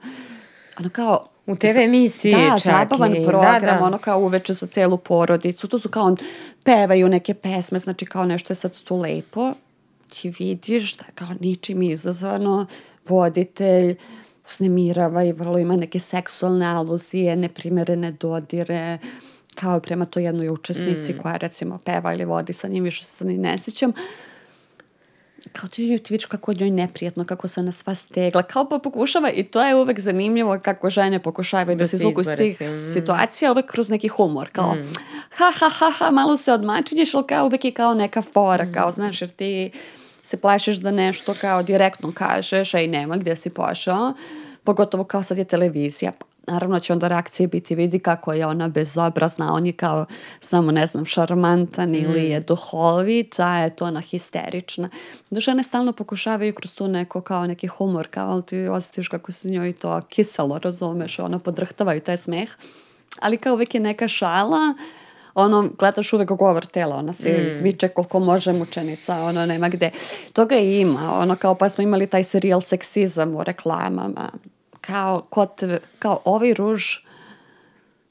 [0.78, 3.84] ono kao U TV emisiji da, čak zabavan i, program, da, da.
[3.84, 5.68] ono kao uveče za celu porodicu.
[5.68, 6.16] To su kao
[6.64, 9.52] pevaju neke pesme, znači kao nešto je sad tu lepo.
[10.08, 12.66] Ti vidiš da kao ničim izazvano
[13.08, 13.96] voditelj
[14.48, 18.98] uznemirava i vrlo ima neke seksualne aluzije, neprimerene dodire
[19.54, 21.18] kao prema toj jednoj učesnici mm.
[21.18, 23.92] koja recimo peva ili vodi sa njim, više se ni ne sećam.
[25.52, 28.78] Kao ti, ti vidiš kako je njoj neprijatno, kako se ona sva stegla, kao pa
[28.78, 32.60] pokušava i to je uvek zanimljivo kako žene pokušavaju da, da se izvuku iz tih
[32.60, 32.92] mm.
[32.92, 34.92] situacija, uvek kroz neki humor, kao mm.
[35.30, 38.72] ha ha ha ha, malo se odmačinješ, ali kao uvek je kao neka fora, mm.
[38.72, 39.70] kao znaš, jer ti
[40.22, 44.14] se plašiš da nešto kao direktno kažeš, a i nema gdje si pošao,
[44.64, 46.12] pogotovo kao sad je televizija,
[46.46, 50.06] Naravno će onda reakcije biti vidi kako je ona bezobrazna, on je kao
[50.40, 51.94] samo ne znam šarmantan mm.
[51.94, 54.88] ili je duhovit, a je to ona histerična.
[55.30, 59.32] Da žene stalno pokušavaju kroz tu neko kao neki humor, kao ali ti osjetiš kako
[59.32, 62.50] se njoj to kiselo, razumeš, ona podrhtavaju taj smeh.
[63.20, 64.74] Ali kao uvek je neka šala,
[65.34, 67.48] ono, gledaš uvek govor tela, ona se mm.
[67.48, 69.90] izmiče koliko može mučenica, ono, nema gde.
[70.32, 74.30] Toga ima, ono, kao pa smo imali taj serijal seksizam u reklamama,
[74.86, 75.62] kao, kot,
[75.98, 76.84] kao ovaj ruž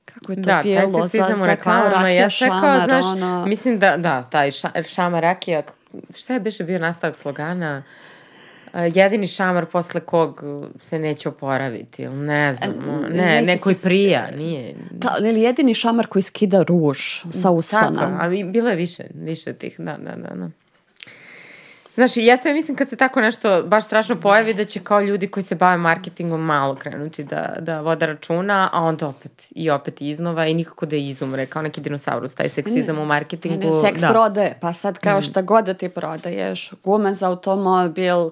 [0.05, 3.45] kako je to da, bijelo, sa, sa kao rakija ja šamar, kao, znaš, ono...
[3.45, 5.63] Mislim da, da, taj ša, šamar rakija,
[6.15, 7.83] šta je biše bio nastavak slogana?
[8.93, 10.43] jedini šamar posle kog
[10.79, 12.73] se neće oporaviti, ili ne znam,
[13.11, 14.75] ne, neko i prija, nije.
[14.91, 16.97] Da, ili jedini šamar koji skida ruž
[17.31, 17.99] sa usana.
[17.99, 20.35] Tako, ali bilo je više, više tih, da, da, da.
[20.35, 20.49] da.
[21.95, 25.27] Znaš, ja sve mislim kad se tako nešto baš strašno pojavi da će kao ljudi
[25.27, 30.01] koji se bave marketingom malo krenuti da, da vode računa, a onda opet i opet
[30.01, 33.67] iznova i nikako da izumre, kao neki dinosaurus, taj seksizam u marketingu.
[33.67, 34.07] Ne, seks da.
[34.07, 35.21] prodaje, pa sad kao mm.
[35.21, 38.31] šta god da ti prodaješ, gume za automobil, uh,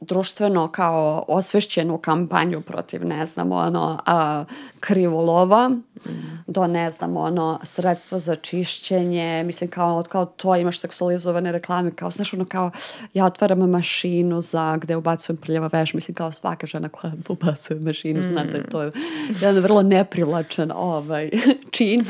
[0.00, 4.44] društveno kao osvešćenu kampanju protiv, ne znam, ono, a,
[4.80, 6.44] krivolova, mm.
[6.46, 12.10] do, ne znam, ono, sredstva za čišćenje, mislim, kao, kao to imaš seksualizovane reklame, kao,
[12.10, 12.70] znaš, ono, kao,
[13.14, 18.20] ja otvaram mašinu za, gde ubacujem prljava veš, mislim, kao svaka žena koja ubacuje mašinu,
[18.20, 18.22] mm.
[18.22, 18.92] znate, to je
[19.40, 21.30] jedan vrlo neprivlačan ovaj,
[21.76, 22.04] čin,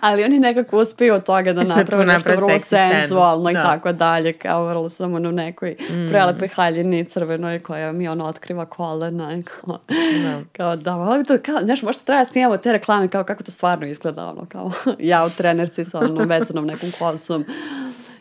[0.00, 3.62] ali oni nekako uspeju od toga da naprave nešto vrlo senzualno i da.
[3.62, 6.08] tako dalje, kao vrlo samo na nekoj mm.
[6.08, 9.78] prelepoj haljini crvenoj koja mi ono otkriva kolena i kao, no.
[10.22, 10.42] Da.
[10.52, 13.86] kao da, ali to, kao, znaš, možda treba snimamo te reklame kao kako to stvarno
[13.86, 17.44] izgleda, ono, kao ja u trenerci sa onom vezanom nekom kosom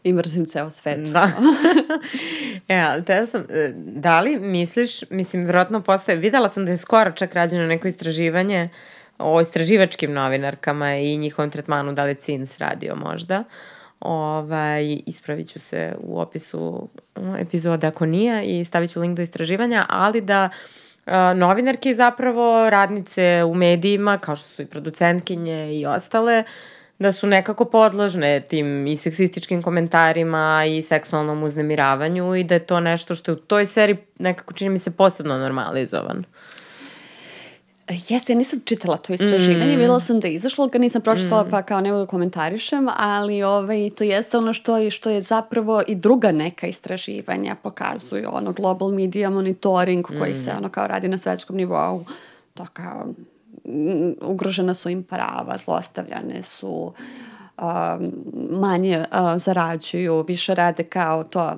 [0.03, 1.09] i mrzim ceo svet.
[1.09, 1.29] Da.
[2.67, 7.11] ja, te sam, e, da li misliš, mislim, vjerojatno postoje, videla sam da je skoro
[7.11, 8.69] čak rađeno neko istraživanje
[9.19, 13.43] o istraživačkim novinarkama i njihovom tretmanu, da li CINS radio možda,
[14.01, 16.87] Ovaj, ispravit ću se u opisu
[17.39, 20.49] epizode ako nije i stavit ću link do istraživanja, ali da
[21.05, 26.43] a, novinarke zapravo radnice u medijima, kao što su i producentkinje i ostale,
[26.99, 32.79] da su nekako podložne tim i seksističkim komentarima i seksualnom uznemiravanju i da je to
[32.79, 36.23] nešto što je u toj sferi nekako čini mi se posebno normalizovan.
[38.09, 39.79] Jeste, ja nisam čitala to istraživanje, mm.
[39.79, 41.49] videla sam da je izašlo, ga nisam pročitala mm.
[41.49, 45.81] pa kao ne da komentarišem, ali ovaj, to jeste ono što je, što je zapravo
[45.87, 50.43] i druga neka istraživanja pokazuju, ono global media monitoring koji mm.
[50.43, 52.05] se ono kao radi na svetskom nivou,
[52.53, 53.13] to kao
[54.21, 56.93] ugrožena su im prava, zlostavljane su uh,
[58.49, 59.05] manje
[59.37, 61.57] zarađuju, više rade kao to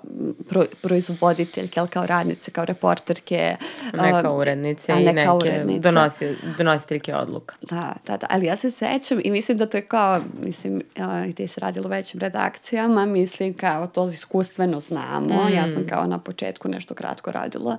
[0.49, 3.55] pro, proizvoditeljke, ali kao radnice, kao reporterke.
[3.93, 5.79] Neka urednice i neke urednice.
[5.79, 7.55] Donosi, donositeljke odluka.
[7.61, 10.81] Da, da, da, ali ja se sećam i mislim da to je kao, mislim,
[11.27, 15.53] i ti se radilo većim redakcijama, mislim kao to iskustveno znamo, mm.
[15.53, 17.77] ja sam kao na početku nešto kratko radila.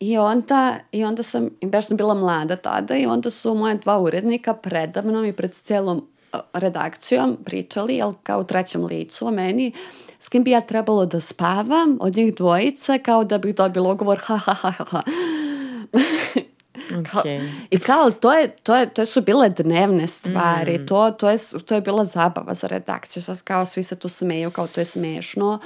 [0.00, 3.98] I onda, I onda sam, baš sam bila mlada tada i onda su moje dva
[3.98, 6.08] urednika predavnom i pred celom
[6.52, 9.72] redakcijom pričali, jel, kao u trećem licu o meni,
[10.20, 14.18] s kim bi ja trebalo da spavam od njih dvojica, kao da bih dobila ugovor,
[14.18, 15.02] ha, ha, ha, ha.
[16.90, 17.52] Okay.
[17.70, 20.86] I kao, to, je, to, je, to su bile dnevne stvari, mm.
[20.86, 24.50] to, to, je, to je bila zabava za redakciju, sad kao svi se tu smeju,
[24.50, 25.58] kao to je smešno,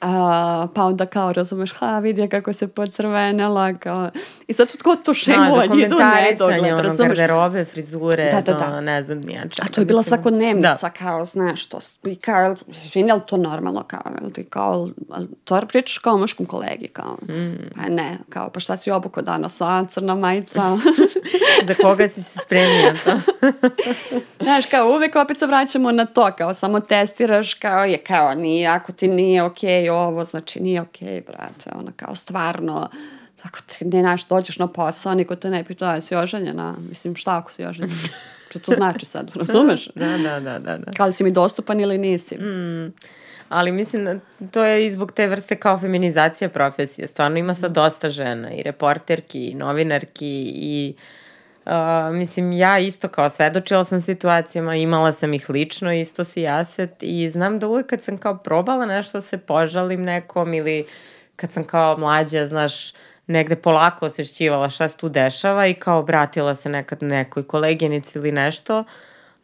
[0.00, 4.10] A, pa onda kao, razumeš, ha, vidi kako se pocrvenela, kao...
[4.48, 7.08] I sad tko to šemovanje idu nedogled, ono, razumeš?
[7.08, 8.70] garderobe, frizure, da, da, da.
[8.70, 9.62] To, ne znam, nijača.
[9.64, 10.90] A to je bila svakodnevnica, da.
[10.90, 14.02] kao, znaš, to, i kao, izvini, li to normalno, kao,
[14.34, 14.88] ti kao,
[15.44, 17.70] to pričaš kao muškom kolegi, kao, mm.
[17.76, 20.62] pa ne, kao, pa šta si obuko danas, a, crna majica.
[21.66, 23.12] Za koga si se spremio to?
[24.44, 28.66] znaš, kao, uvek opet se vraćamo na to, kao, samo testiraš, kao, je, kao, nije,
[28.66, 32.88] ako ti nije okej okay, ovo, znači, nije okej, okay, brate, ono, kao, stvarno,
[33.42, 36.74] Tako ti ne znaš, dođeš na posao, niko te ne pita, da si oženjena.
[36.88, 38.08] Mislim, šta ako si oženjena?
[38.50, 39.88] Što to znači sad, razumeš?
[39.94, 40.78] da, da, da, da.
[40.78, 40.92] da.
[40.96, 42.38] Kao li si mi dostupan ili nisi?
[42.38, 42.92] Mm.
[43.48, 44.20] Ali mislim,
[44.50, 47.06] to je i zbog te vrste kao feminizacije profesije.
[47.08, 51.00] Stvarno ima sad dosta žena, i reporterki, i novinarki, i Uh,
[52.12, 57.30] mislim, ja isto kao svedočila sam situacijama, imala sam ih lično, isto si jaset i
[57.30, 60.86] znam da uvek kad sam kao probala nešto se požalim nekom ili
[61.36, 62.96] kad sam kao mlađa, znaš, uh,
[63.30, 68.32] negde polako osvešćivala šta se tu dešava i kao obratila se nekad nekoj koleginici ili
[68.32, 68.84] nešto,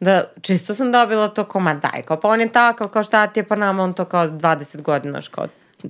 [0.00, 3.26] da čisto sam dobila to kao, ma daj, kao pa on je takav, kao šta
[3.26, 5.46] ti je, pa nama on to kao 20 godina, kao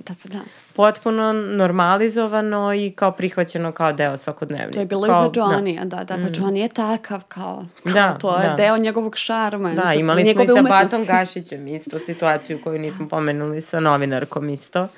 [0.07, 0.45] da, da, da.
[0.75, 4.73] potpuno normalizovano i kao prihvaćeno kao deo svakodnevnika.
[4.73, 6.33] To je bilo kao, i za Johnny, da, da, da mm.
[6.33, 8.55] Johnny je takav kao, kao da, to je da.
[8.55, 9.73] deo njegovog šarma.
[9.73, 14.89] Da, imali smo i sa Batom Gašićem isto situaciju koju nismo pomenuli sa novinarkom isto.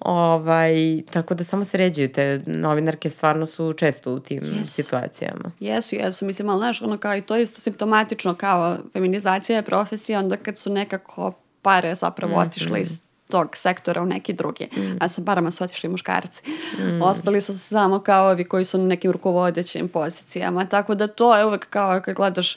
[0.00, 4.64] Ovaj, tako da samo se ređuju te novinarke stvarno su često u tim yes.
[4.64, 5.50] situacijama.
[5.60, 6.24] Jesu, jesu.
[6.24, 10.36] Mislim, ali znaš, ono kao i to je isto simptomatično kao feminizacija je profesija, onda
[10.36, 12.46] kad su nekako pare zapravo mm -hmm.
[12.46, 12.98] otišle iz
[13.30, 14.68] tog sektora u neki drugi.
[14.76, 14.96] Mm.
[15.00, 16.42] A sa parama su otišli muškarci.
[16.78, 17.02] Mm.
[17.02, 20.64] Ostali su samo kao ovi koji su na nekim rukovodećim pozicijama.
[20.64, 22.56] Tako da to je uvek kao kad gledaš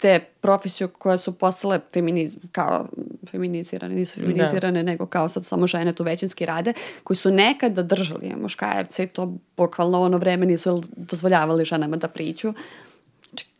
[0.00, 2.86] te profesije koje su postale feminiz, kao
[3.30, 4.26] feminizirane, nisu da.
[4.26, 4.90] feminizirane, da.
[4.90, 6.72] nego kao sad samo žene tu većinski rade,
[7.04, 12.52] koji su nekada držali muškarce i to bukvalno ono vreme nisu dozvoljavali ženama da priđu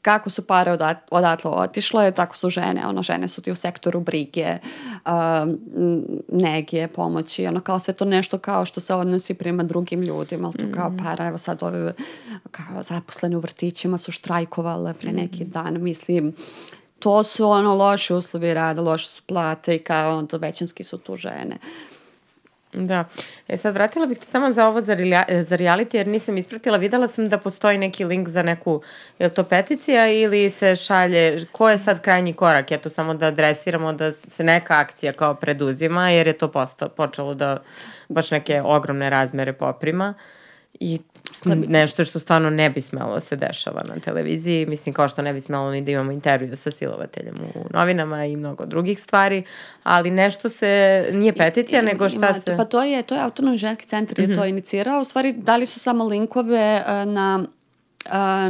[0.02, 4.00] kako su pare odat, odatle otišle, tako su žene, ono, žene su ti u sektoru
[4.00, 4.58] brige,
[5.06, 5.10] uh,
[6.28, 10.58] negije, pomoći, ono, kao sve to nešto kao što se odnosi prema drugim ljudima, ali
[10.58, 10.72] to mm.
[10.72, 11.92] kao para, evo sad ove,
[12.50, 15.50] kao zaposlene u vrtićima su štrajkovale pre neki mm.
[15.50, 16.34] dan, mislim,
[16.98, 21.16] to su ono loši uslovi rada, loše su plate i kao ono, većinski su tu
[21.16, 21.56] žene.
[21.62, 21.89] Uh,
[22.72, 23.04] Da.
[23.48, 24.94] E sad, vratila bih te samo za ovo za,
[25.42, 26.76] za reality, jer nisam ispratila.
[26.76, 28.82] Videla sam da postoji neki link za neku,
[29.18, 32.72] je li to peticija ili se šalje, ko je sad krajnji korak?
[32.72, 37.34] Eto, samo da adresiramo da se neka akcija kao preduzima, jer je to posta, počelo
[37.34, 37.62] da
[38.08, 40.14] baš neke ogromne razmere poprima.
[40.80, 40.98] I
[41.68, 45.32] nešto što stvarno ne bi smelo da se dešava na televiziji, mislim kao što ne
[45.32, 49.42] bi smelo ni da imamo intervju sa silovateljem u novinama i mnogo drugih stvari,
[49.82, 52.56] ali nešto se, nije peticija, I, nego šta ima, se...
[52.56, 54.28] Pa to je, to je autonomni ženski centar mm -hmm.
[54.28, 54.48] je to mhm.
[54.48, 57.44] inicirao, u stvari dali su samo linkove uh, na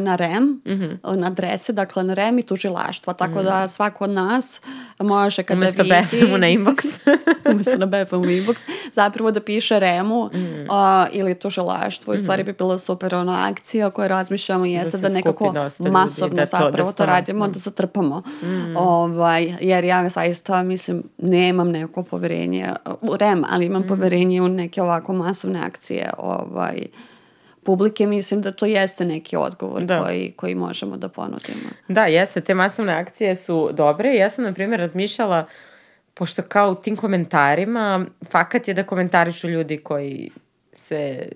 [0.00, 1.16] na REM, mm -hmm.
[1.16, 4.60] na adrese, dakle na REM i tužilaštva, tako mm da svako od nas
[4.98, 5.94] može kada Umesto vidi...
[5.94, 6.98] Umesto BFM-u na inbox.
[7.52, 8.56] umesto na BFM-u inbox,
[8.92, 12.12] zapravo da piše REM-u mm uh, ili tužilaštvo.
[12.12, 12.22] I mm -hmm.
[12.22, 16.50] stvari bi bila super ona akcija koju razmišljamo jeste da, da nekako masovno da to,
[16.50, 18.22] zapravo da to radimo, da zatrpamo.
[18.42, 24.42] Mm ovaj, jer ja zaista mislim, nemam neko poverenje u REM, ali imam mm poverenje
[24.42, 26.86] u neke ovako masovne akcije ovaj,
[27.62, 30.02] publike, mislim da to jeste neki odgovor da.
[30.02, 31.70] koji, koji možemo da ponudimo.
[31.88, 34.14] Da, jeste, te masovne akcije su dobre.
[34.14, 35.46] Ja sam, na primjer, razmišljala,
[36.14, 40.30] pošto kao u tim komentarima, fakat je da komentarišu ljudi koji
[40.74, 41.28] se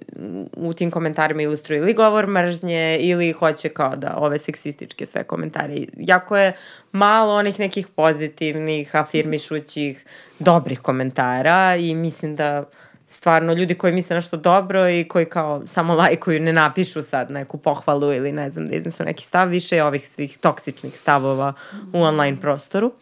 [0.57, 5.75] u tim komentarima ilustruju ili govor mržnje ili hoće kao da ove seksističke sve komentare.
[5.97, 6.53] Jako je
[6.93, 10.05] malo onih nekih pozitivnih, afirmišućih,
[10.39, 12.65] dobrih komentara i mislim da
[13.07, 17.59] stvarno ljudi koji misle nešto dobro i koji kao samo lajkuju, ne napišu sad neku
[17.59, 21.53] pohvalu ili ne znam da iznesu neki stav, više je ovih svih toksičnih stavova
[21.93, 22.93] u online prostoru.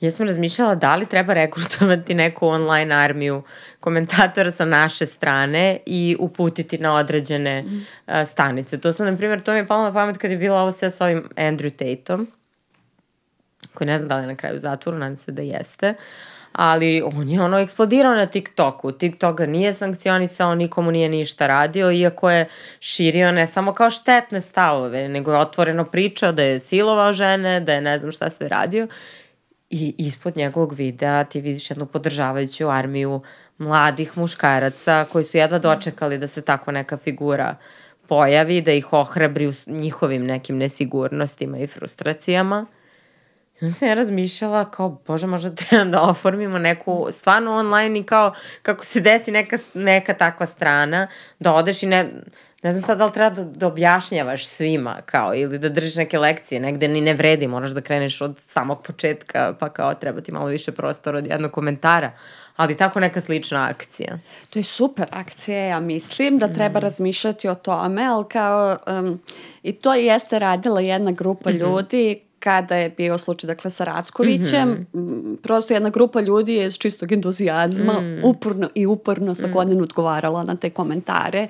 [0.00, 3.42] Ja sam razmišljala da li treba rekrutovati neku online armiju
[3.80, 7.86] komentatora sa naše strane i uputiti na određene mm.
[8.06, 8.80] uh, stanice.
[8.80, 10.90] To sam, na primjer, to mi je palo na pamet kad je bilo ovo sve
[10.90, 12.28] sa ovim Andrew Tateom,
[13.74, 15.90] koji ne znam da li je na kraju zatvoru, nadam se da jeste.
[15.90, 18.92] Uh, ali on je ono eksplodirao na TikToku.
[18.92, 22.48] TikTok ga nije sankcionisao, nikomu nije ništa radio, iako je
[22.80, 27.72] širio ne samo kao štetne stavove, nego je otvoreno pričao da je silovao žene, da
[27.72, 28.86] je ne znam šta sve radio.
[29.70, 33.20] I ispod njegovog videa ti vidiš jednu podržavajuću armiju
[33.58, 37.56] mladih muškaraca koji su jedva dočekali da se tako neka figura
[38.08, 42.66] pojavi, da ih ohrabri u njihovim nekim nesigurnostima i frustracijama.
[43.60, 48.02] I onda sam ja razmišljala kao, bože, možda treba da oformimo neku stvarno online i
[48.02, 52.10] kao kako se desi neka, neka takva strana, da odeš i ne,
[52.62, 56.18] ne znam sad da li treba da, da objašnjavaš svima kao ili da držiš neke
[56.18, 60.32] lekcije, negde ni ne vredi, moraš da kreneš od samog početka pa kao treba ti
[60.32, 62.10] malo više prostora od jednog komentara,
[62.56, 64.18] ali tako neka slična akcija.
[64.50, 66.82] To je super akcija, ja mislim da treba mm.
[66.82, 69.20] razmišljati o tome, ali kao um,
[69.62, 72.27] i to jeste radila jedna grupa mm -hmm.
[72.38, 75.36] Kada je bio slučaj dakle sa Rackovićem, mm -hmm.
[75.42, 78.24] prosto jedna grupa ljudi je s čistog entuzijazma mm.
[78.24, 79.84] uporno i uporno svakodnevno mm.
[79.84, 81.48] odgovarala na te komentare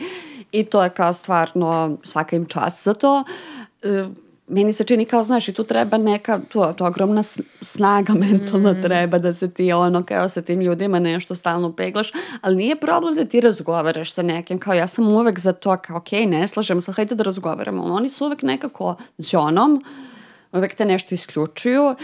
[0.53, 3.25] i to je kao stvarno svaka im čas za to.
[3.83, 4.05] E,
[4.49, 7.23] meni se čini kao, znaš, i tu treba neka, tu, tu ogromna
[7.63, 8.83] snaga mentalna mm.
[8.83, 13.15] treba da se ti ono, kao sa tim ljudima nešto stalno peglaš, ali nije problem
[13.15, 16.83] da ti razgovaraš sa nekim, kao ja sam uvek za to, kao ok, ne slažem
[16.83, 19.85] se, hajde da razgovaramo, oni su uvek nekako džonom,
[20.53, 21.95] uvek te nešto isključuju,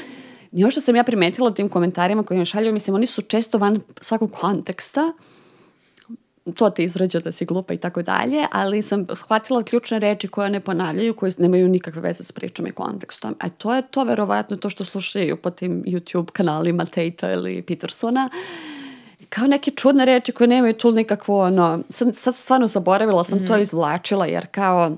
[0.55, 3.59] I ono što sam ja primetila tim komentarima koji me šalju, mislim, oni su često
[3.59, 5.13] van svakog konteksta,
[6.55, 10.51] to te izrađa da si glupa i tako dalje, ali sam shvatila ključne reči koje
[10.51, 13.35] ne ponavljaju, koje nemaju nikakve veze s pričom i kontekstom.
[13.41, 18.29] A to je to verovatno to što slušaju po tim YouTube kanalima Tate ili Petersona.
[19.29, 23.47] Kao neke čudne reči koje nemaju tu nikakvo, ono, sad, sad stvarno zaboravila sam mm.
[23.47, 24.97] to izvlačila, jer kao,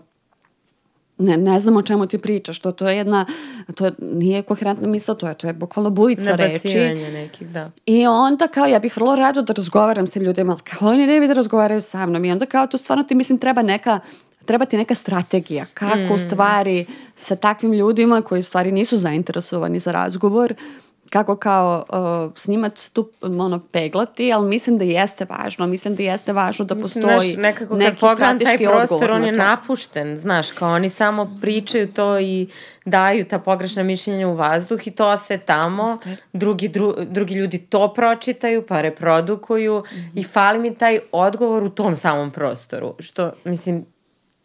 [1.19, 3.27] ne, ne znam o čemu ti pričaš, to, to je jedna,
[3.75, 6.79] to je, nije koherentna misla, to je, to je bukvalno bujica reči.
[7.13, 7.71] nekih, da.
[7.87, 11.07] I onda kao, ja bih vrlo rado da razgovaram s tim ljudima, ali kao oni
[11.07, 14.01] ne bi da razgovaraju sa mnom i onda kao tu stvarno ti mislim treba neka
[14.45, 16.13] treba ti neka strategija kako mm.
[16.13, 16.87] u stvari
[17.17, 22.91] sa takvim ljudima koji u stvari nisu zainteresovani za razgovor uh, kako kao uh, snimat
[22.93, 27.37] tu ono peglati, ali mislim da jeste važno, mislim da jeste važno da postoji znaš,
[27.37, 32.49] nekako neki kad taj prostor, on je napušten, znaš, kao oni samo pričaju to i
[32.85, 36.17] daju ta pogrešna mišljenja u vazduh i to ostaje tamo, ostaje.
[36.33, 40.21] Drugi, dru, drugi ljudi to pročitaju pa reprodukuju mm -hmm.
[40.21, 43.85] i fali mi taj odgovor u tom samom prostoru, što, mislim,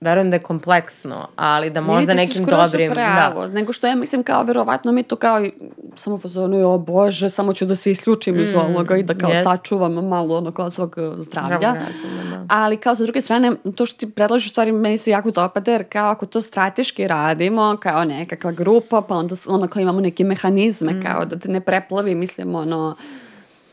[0.02, 2.88] verujem da je kompleksno, ali da možda nekim dobrim...
[2.88, 2.94] Da.
[2.94, 3.54] pravo, da.
[3.54, 5.52] nego što ja mislim kao verovatno mi to kao i
[5.96, 9.30] samo fazonu, o bože, samo ću da se isključim mm, iz ovoga i da kao
[9.30, 9.44] yes.
[9.44, 11.74] sačuvam malo ono kao svog e, zdravlja.
[11.74, 12.46] Razum, da.
[12.50, 15.84] Ali kao sa druge strane, to što ti predlažeš stvari meni se jako dopada, jer
[15.90, 20.94] kao ako to strateški radimo, kao nekakva grupa, pa onda ono kao imamo neke mehanizme,
[20.94, 21.04] mm.
[21.04, 22.96] kao da te ne preplavi, mislim, ono,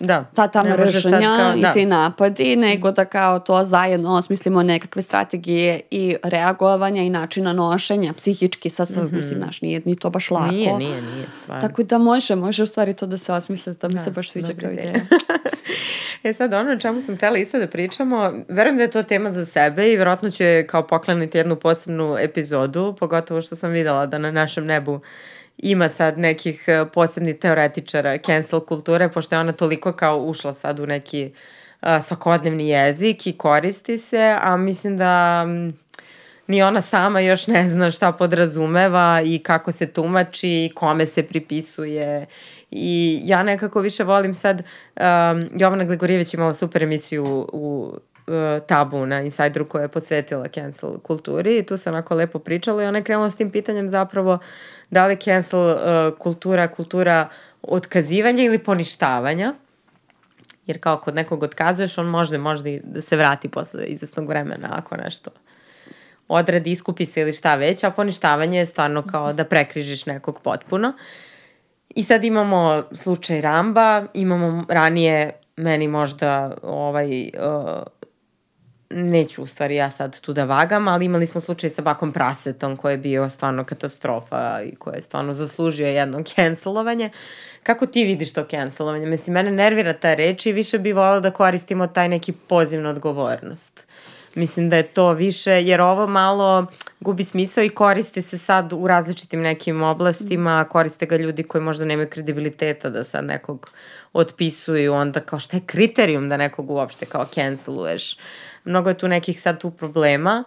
[0.01, 0.25] da.
[0.35, 1.73] ta ta mržnja kao, i da.
[1.73, 8.13] ti napadi, nego da kao to zajedno osmislimo nekakve strategije i reagovanja i načina nošenja
[8.13, 9.13] psihički, sa, sa mm -hmm.
[9.13, 10.53] mislim, naš, nije ni to baš lako.
[10.53, 11.69] Nije, nije, nije, stvarno.
[11.69, 14.31] Tako da može, može u stvari to da se osmisle, to da, mi se baš
[14.31, 14.95] sviđa kao ideja.
[16.25, 19.31] e sad, ono o čemu sam htela isto da pričamo, verujem da je to tema
[19.31, 24.07] za sebe i verovatno ću je kao poklaniti jednu posebnu epizodu, pogotovo što sam videla
[24.07, 25.01] da na našem nebu
[25.59, 30.81] ima sad nekih e, posebnih teoretičara cancel kulture, pošto je ona toliko kao ušla sad
[30.81, 31.33] u neki
[31.83, 35.45] uh, svakodnevni jezik i koristi se, a mislim da
[36.47, 41.23] ni ona sama još ne zna šta podrazumeva i kako se tumači i kome se
[41.23, 42.27] pripisuje.
[42.71, 45.05] I ja nekako više volim sad um,
[45.61, 47.95] Jovana Gligorijević imala super emisiju u
[48.67, 52.87] tabu na Insideru koja je posvetila cancel kulturi i tu se onako lepo pričalo i
[52.87, 54.39] ona je krenula s tim pitanjem zapravo
[54.91, 55.77] da li cancel uh,
[56.19, 57.29] kultura kultura
[57.63, 59.55] otkazivanja ili poništavanja
[60.67, 64.69] jer kao kod nekog otkazuješ on možda možda i da se vrati posle izvestnog vremena
[64.73, 65.31] ako nešto
[66.29, 70.93] odradi, iskupi se ili šta već, a poništavanje je stvarno kao da prekrižiš nekog potpuno.
[71.89, 77.83] I sad imamo slučaj Ramba, imamo ranije meni možda ovaj, uh,
[78.91, 82.77] neću u stvari ja sad tu da vagam, ali imali smo slučaj sa Bakom Prasetom
[82.77, 87.11] koji je bio stvarno katastrofa i koji je stvarno zaslužio jedno cancelovanje.
[87.63, 89.07] Kako ti vidiš to cancelovanje?
[89.07, 92.91] Mislim, mene nervira ta reč i više bi volila da koristimo taj neki poziv na
[92.91, 93.87] odgovornost.
[94.35, 96.67] Mislim da je to više, jer ovo malo
[97.01, 101.85] gubi smisao i koriste se sad u različitim nekim oblastima, koriste ga ljudi koji možda
[101.85, 103.71] nemaju kredibiliteta da sad nekog
[104.13, 108.17] otpisuju, onda kao šta je kriterijum da nekog uopšte kao canceluješ.
[108.65, 110.45] Mnogo je tu nekih sad tu problema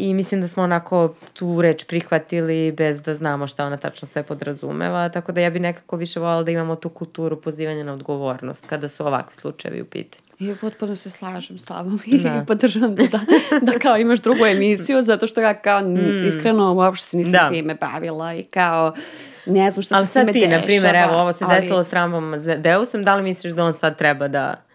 [0.00, 4.22] i mislim da smo onako tu reč prihvatili bez da znamo šta ona tačno sve
[4.22, 8.64] podrazumeva, tako da ja bi nekako više volala da imamo tu kulturu pozivanja na odgovornost
[8.66, 10.22] kada su ovakvi slučajevi u pitanju.
[10.38, 12.44] I potpuno se slažem s tobom i da.
[12.46, 13.20] podržam da, da,
[13.62, 16.28] da kao imaš drugu emisiju zato što ja kao mm.
[16.28, 17.48] iskreno uopšte se nisam da.
[17.50, 18.94] time bavila i kao
[19.46, 20.54] ne znam što ali se time ti, dešava.
[20.54, 21.60] Ali sad ti, na primjer, evo, ovo se ali...
[21.60, 24.69] desilo s Rambom Deusom, da li misliš da on sad treba da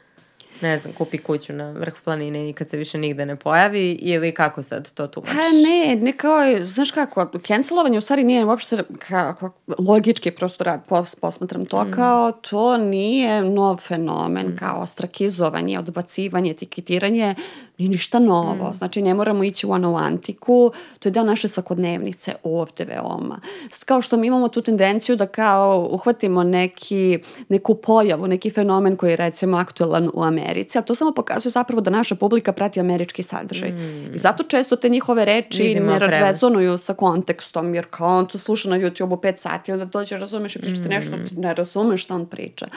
[0.62, 4.32] ne znam, kupi kuću na vrh planine i kad se više nigde ne pojavi ili
[4.32, 5.36] kako sad to tumačiš?
[5.36, 10.88] Pa ne, ne kao, znaš kako, cancelovanje u stvari nije uopšte kako, logički prosto rad,
[10.90, 11.92] pos, posmatram to mm.
[11.92, 14.58] kao, to nije nov fenomen, mm.
[14.58, 17.36] kao strakizovanje, odbacivanje, etiketiranje,
[17.78, 18.70] nije ništa novo.
[18.70, 18.74] Mm.
[18.74, 23.40] Znači, ne moramo ići u onu antiku, to je deo naše svakodnevnice ovde veoma.
[23.86, 27.20] Kao što mi imamo tu tendenciju da kao uhvatimo neki,
[27.50, 31.82] neku pojavu, neki fenomen koji je recimo aktualan u Americi, a to samo pokazuje zapravo
[31.82, 33.72] da naša publika prati američki sadržaj.
[33.72, 34.16] Mm.
[34.16, 38.38] I zato često te njihove reči Vidimo ne rezonuju sa kontekstom, jer kao on to
[38.38, 40.92] sluša na YouTube-u 5 sati, onda dođe, razumeš i pričate mm.
[40.92, 42.68] nešto, ne razumeš šta on priča.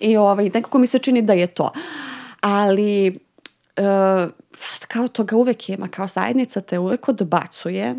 [0.00, 1.70] I ovaj, nekako mi se čini da je to.
[2.40, 3.18] Ali
[4.58, 7.94] sad kao toga uvek ima, kao zajednica te uvek odbacuje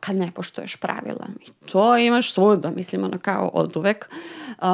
[0.00, 1.26] kad ne poštoješ pravila.
[1.46, 4.10] I to imaš svuda, mislim, ono kao od uvek.
[4.58, 4.64] Uh,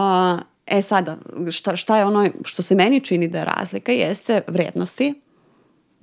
[0.67, 1.17] e sada,
[1.51, 5.21] šta, šta je ono što se meni čini da je razlika, jeste vrednosti.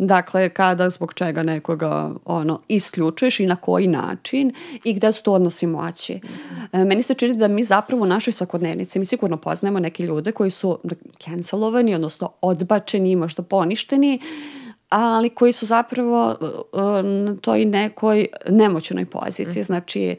[0.03, 5.33] Dakle, kada zbog čega nekoga ono, isključuješ i na koji način i gde su to
[5.33, 6.19] odnosi moći.
[6.71, 10.31] E, meni se čini da mi zapravo u našoj svakodnevnici, mi sigurno poznajemo neke ljude
[10.31, 10.79] koji su
[11.19, 14.19] cancelovani, odnosno odbačeni, možda poništeni,
[14.89, 19.61] ali koji su zapravo e, na toj nekoj nemoćnoj poziciji.
[19.61, 19.63] Mm.
[19.63, 20.15] Znači,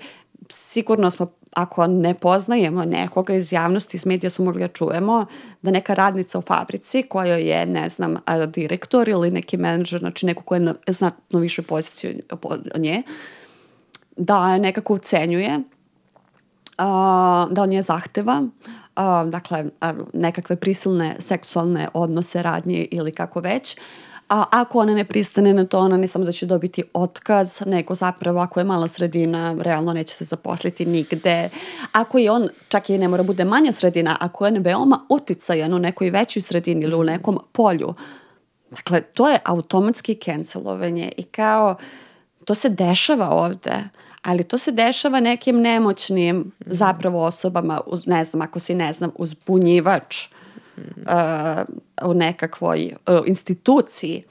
[0.49, 5.26] sigurno smo ako ne poznajemo nekoga iz javnosti, iz medija smo mogli da čujemo
[5.62, 8.16] da neka radnica u fabrici koja je, ne znam,
[8.47, 13.03] direktor ili neki menadžer, znači neko ko je na znatno više pozicije od nje,
[14.16, 15.61] da nekako ucenjuje,
[17.51, 18.43] da on je zahteva,
[19.26, 19.64] dakle,
[20.12, 25.78] nekakve prisilne seksualne odnose, radnje ili kako već, a ako ona ne pristane na to,
[25.78, 30.14] ona ne samo da će dobiti otkaz, nego zapravo ako je mala sredina, realno neće
[30.14, 31.50] se zaposliti nigde.
[31.92, 35.78] Ako je on, čak i ne mora bude manja sredina, ako je veoma uticajan u
[35.78, 37.94] nekoj većoj sredini ili u nekom polju,
[38.70, 41.76] dakle, to je automatski cancelovanje i kao,
[42.44, 43.88] to se dešava ovde
[44.22, 46.74] ali to se dešava nekim nemoćnim mm -hmm.
[46.74, 50.28] zapravo osobama, uz, ne znam, ako si, ne znam, uzbunjivač,
[50.76, 54.22] uh, u nekakvoj uh, instituciji,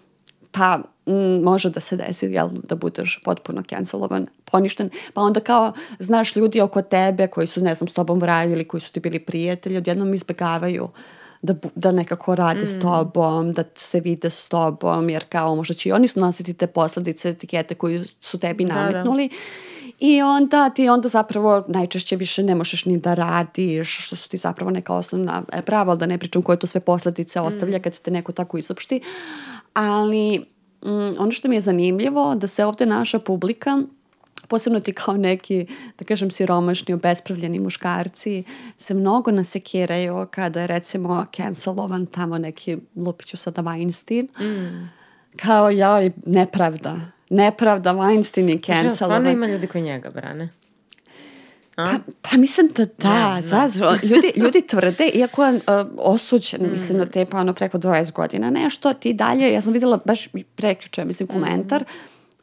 [0.51, 5.73] pa m, može da se desi jel, da budeš potpuno cancelovan, poništen, pa onda kao
[5.99, 9.19] znaš ljudi oko tebe koji su ne znam s tobom radili, koji su ti bili
[9.19, 10.89] prijatelji, odjednom izbegavaju
[11.41, 12.67] da, da nekako rade mm.
[12.67, 16.67] s tobom, da se vide s tobom, jer kao možda će i oni snositi te
[16.67, 19.27] posledice, etikete koju su tebi nametnuli.
[19.27, 24.15] Da, da I onda ti onda zapravo najčešće više ne možeš ni da radiš, što
[24.15, 27.43] su ti zapravo neka osnovna e, prava, da ne pričam koje to sve posledice mm.
[27.43, 29.01] ostavlja kad te neko tako izopšti.
[29.73, 30.39] Ali
[30.85, 33.81] mm, ono što mi je zanimljivo, da se ovde naša publika
[34.47, 35.65] posebno ti kao neki,
[35.99, 38.43] da kažem, siromašni, obespravljeni muškarci
[38.77, 44.27] se mnogo nasekiraju kada je recimo cancelovan tamo neki, lupiću sada Weinstein.
[44.39, 44.89] Mm.
[45.35, 46.99] Kao, joj, nepravda
[47.31, 48.95] nepravda, Weinstein je cancelovan.
[48.95, 50.49] Stvarno ima ljudi koji njega brane.
[51.75, 51.85] A?
[51.85, 53.93] Pa, pa mislim da da, ne, zašto?
[54.03, 55.61] Ljudi, ljudi tvrde, iako je uh,
[55.97, 56.71] osuđen, mm.
[56.71, 60.29] mislim, na te pa ono preko 20 godina, nešto ti dalje, ja sam videla baš
[60.55, 61.85] preključe, mislim, komentar, mm.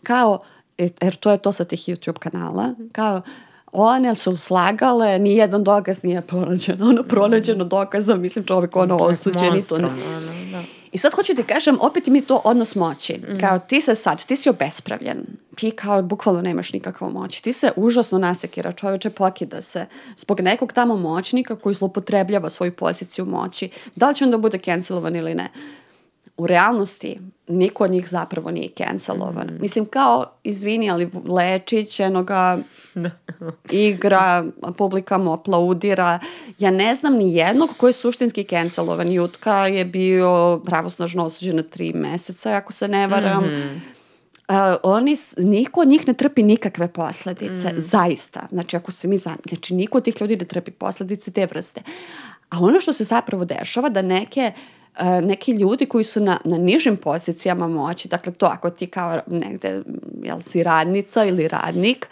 [0.02, 0.42] kao,
[0.78, 3.22] e, jer to je to sa tih YouTube kanala, kao,
[3.72, 9.56] one su slagale, ni jedan dokaz nije pronađen, ono pronađeno dokaza, mislim čovjek ono osuđen
[9.56, 9.86] i to ne.
[9.86, 9.96] Ono,
[10.52, 10.77] da.
[10.92, 13.18] I sad hoću ti kažem, opet mi to odnos moći.
[13.18, 13.40] Mm.
[13.40, 15.26] Kao ti se sad, ti si obespravljen.
[15.56, 17.40] Ti kao bukvalno nemaš nikakvu moć.
[17.40, 19.86] Ti se užasno nasekira, čoveče pokida se
[20.16, 23.70] zbog nekog tamo moćnika koji zlopotrebljava svoju poziciju moći.
[23.94, 25.50] Da li će on da bude cancelovan ili ne?
[26.38, 29.46] U realnosti niko od njih zapravo nije cancelovan.
[29.46, 29.60] Mm.
[29.60, 32.58] Mislim, kao, izvini, ali Lečić, enoga
[33.70, 34.44] igra,
[34.78, 36.18] publika mu aplaudira.
[36.58, 39.12] Ja ne znam ni jednog koji je suštinski cancelovan.
[39.12, 43.44] Jutka je bio pravosnažno osuđen na tri meseca, ako se ne varam.
[43.44, 43.78] Mm -hmm.
[44.48, 47.80] Uh, oni, niko od njih ne trpi nikakve posledice, mm.
[47.80, 48.46] zaista.
[48.48, 51.82] Znači, ako se mi znam, znači, niko od tih ljudi ne trpi posledice te vrste.
[52.50, 54.77] A ono što se zapravo dešava, da neke uh,
[55.22, 59.82] neki ljudi koji su na, na nižim pozicijama moći, dakle to ako ti kao negde,
[60.22, 62.08] jel si radnica ili radnik,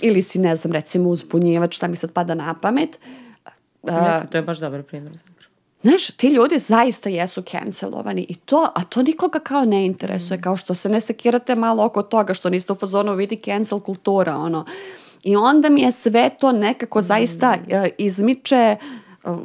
[0.00, 3.00] ili si, ne znam, recimo uzbunjivač, šta mi sad pada na pamet.
[3.82, 5.34] Mislim, to je baš dobar primjer zapravo.
[5.82, 10.42] Znaš, ti ljudi zaista jesu cancelovani i to, a to nikoga kao ne interesuje, mm.
[10.42, 14.36] kao što se ne sekirate malo oko toga, što niste u fazonu vidi cancel kultura,
[14.36, 14.64] ono.
[15.22, 17.76] I onda mi je sve to nekako zaista mm.
[17.76, 18.76] uh, izmiče
[19.24, 19.38] uh,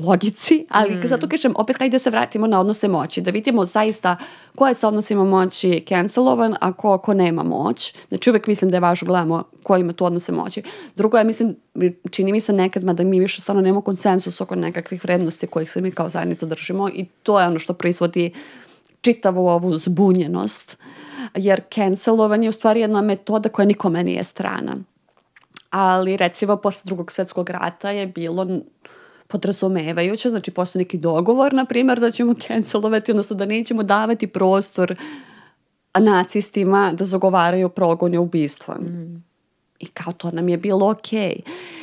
[0.00, 1.08] logici, ali mm.
[1.08, 4.16] zato kažem, opet hajde da se vratimo na odnose moći, da vidimo zaista
[4.56, 7.94] ko je sa odnosima moći cancelovan, a ko, ko nema moć.
[8.08, 10.62] Znači uvek mislim da je važno gledamo ko ima tu odnose moći.
[10.96, 11.56] Drugo je, mislim,
[12.10, 15.80] čini mi se nekad, mada mi više stvarno nemamo konsensus oko nekakvih vrednosti kojih se
[15.80, 18.32] mi kao zajednica držimo i to je ono što proizvodi
[19.00, 20.76] čitavu ovu zbunjenost,
[21.34, 24.76] jer cancelovanje je u stvari jedna metoda koja nikome nije strana.
[25.70, 28.46] Ali recimo posle drugog svetskog rata je bilo
[29.30, 34.94] podrazumevajuće, znači postoji neki dogovor, na primjer, da ćemo cancelovati, odnosno da nećemo davati prostor
[35.98, 38.74] nacistima da zagovaraju progon i ubistvo.
[38.74, 39.24] Mm.
[39.78, 41.36] I kao to nam je bilo okej.
[41.46, 41.79] Okay.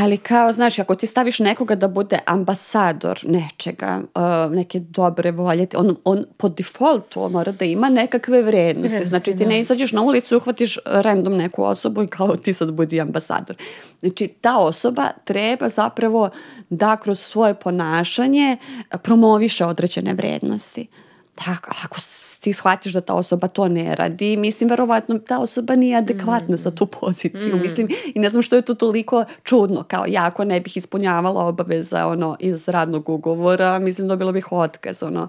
[0.00, 5.66] Ali kao, znaš, ako ti staviš nekoga da bude ambasador nečega, uh, neke dobre volje,
[5.76, 8.96] on, on po defaultu on mora da ima nekakve vrednosti.
[8.96, 9.48] Jeste, znači ti da.
[9.48, 13.56] ne izađeš na ulicu i uhvatiš random neku osobu i kao ti sad budi ambasador.
[14.00, 16.30] Znači ta osoba treba zapravo
[16.70, 18.56] da kroz svoje ponašanje
[19.02, 20.86] promoviše određene vrednosti.
[21.34, 22.00] Tako, ako
[22.42, 26.58] ti shvatiš da ta osoba to ne radi, mislim, verovatno ta osoba nije adekvatna mm.
[26.58, 27.60] za tu poziciju, mm.
[27.60, 31.46] mislim, i ne znam što je to toliko čudno, kao ja ako ne bih ispunjavala
[31.46, 35.28] obaveza, ono, iz radnog ugovora, mislim, dobila bih otkaz, ono,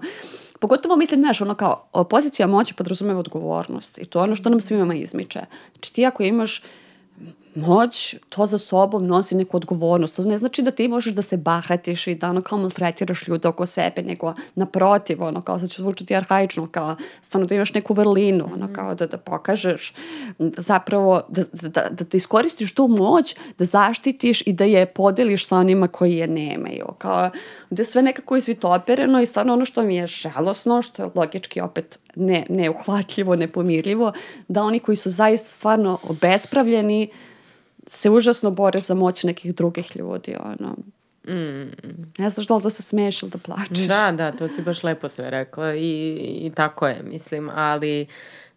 [0.60, 4.60] Pogotovo mislim, znaš, ono kao, pozicija moći podrazumeva odgovornost i to je ono što nam
[4.60, 5.40] svima izmiče.
[5.72, 6.62] Znači ti ako imaš
[7.54, 10.16] moć, to za sobom nosi neku odgovornost.
[10.16, 13.48] To ne znači da ti možeš da se bahatiš i da ono kao maltretiraš ljude
[13.48, 17.94] oko sebe, nego naprotiv, ono kao sad će zvučati arhaično, kao stvarno da imaš neku
[17.94, 19.94] vrlinu, ono kao da, da pokažeš
[20.38, 25.56] zapravo, da, da, da, da iskoristiš tu moć, da zaštitiš i da je podeliš sa
[25.56, 26.86] onima koji je nemaju.
[26.98, 27.30] Kao,
[27.70, 31.60] da je sve nekako izvitopereno i stvarno ono što mi je žalosno, što je logički
[31.60, 34.12] opet ne, neuhvatljivo, nepomirljivo,
[34.48, 37.08] da oni koji su zaista stvarno obespravljeni,
[37.86, 40.76] se užasno bore za moć nekih drugih ljudi, ono.
[41.28, 41.70] Mm.
[42.18, 43.86] Ne znaš da li da se smiješ ili da plačeš.
[43.86, 48.06] Da, da, to si baš lepo sve rekla i, i tako je, mislim, ali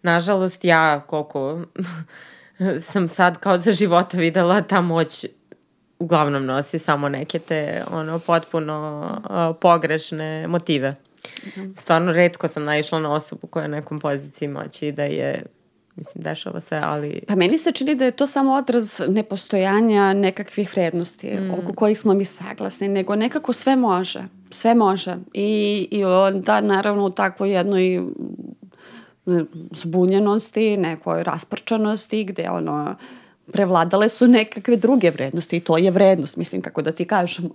[0.02, 1.62] nažalost ja koliko
[2.92, 5.26] sam sad kao za života videla ta moć
[6.00, 10.96] uglavnom nosi samo neke te ono potpuno uh, pogrešne motive.
[11.46, 11.76] Mm.
[11.76, 15.46] Stvarno redko sam naišla na osobu koja je na nekom poziciji moći da je
[15.98, 17.22] Mislim, dešava se, ali...
[17.28, 21.52] Pa meni se čini da je to samo odraz nepostojanja nekakvih vrednosti mm.
[21.52, 24.24] oko kojih smo mi saglasni, nego nekako sve može.
[24.50, 25.18] Sve može.
[25.34, 28.02] I, i onda, naravno, u takvoj jednoj
[29.72, 32.96] zbunjenosti, nekoj rasprčanosti, gde ono
[33.52, 37.50] prevladale su nekakve druge vrednosti i to je vrednost, mislim, kako da ti kažem.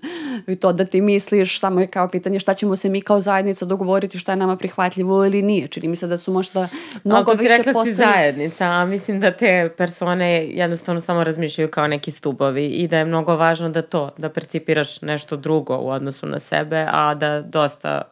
[0.47, 3.65] I to da ti misliš, samo je kao pitanje šta ćemo se mi kao zajednica
[3.65, 5.69] dogovoriti, šta je nama prihvatljivo ili nije.
[5.69, 6.69] Čini mi se da su možda
[7.05, 7.67] mnogo više postoji...
[7.67, 12.89] rekla si zajednica, a mislim da te persone jednostavno samo razmišljaju kao neki stubovi i
[12.89, 17.15] da je mnogo važno da to, da percipiraš nešto drugo u odnosu na sebe, a
[17.15, 18.03] da dosta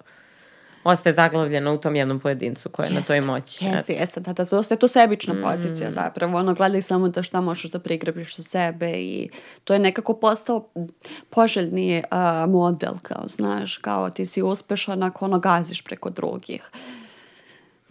[0.84, 3.64] ostaje zaglavljena u tom jednom pojedincu koja je na toj moći.
[3.64, 5.42] Jeste, jeste, da, da, to ostaje to sebična mm.
[5.42, 9.28] pozicija zapravo, ono, gledaj samo da šta možeš da prigrabiš sa sebe i
[9.64, 10.68] to je nekako postao
[11.30, 16.70] poželjni uh, model, kao, znaš, kao ti si uspešan ako ono gaziš preko drugih.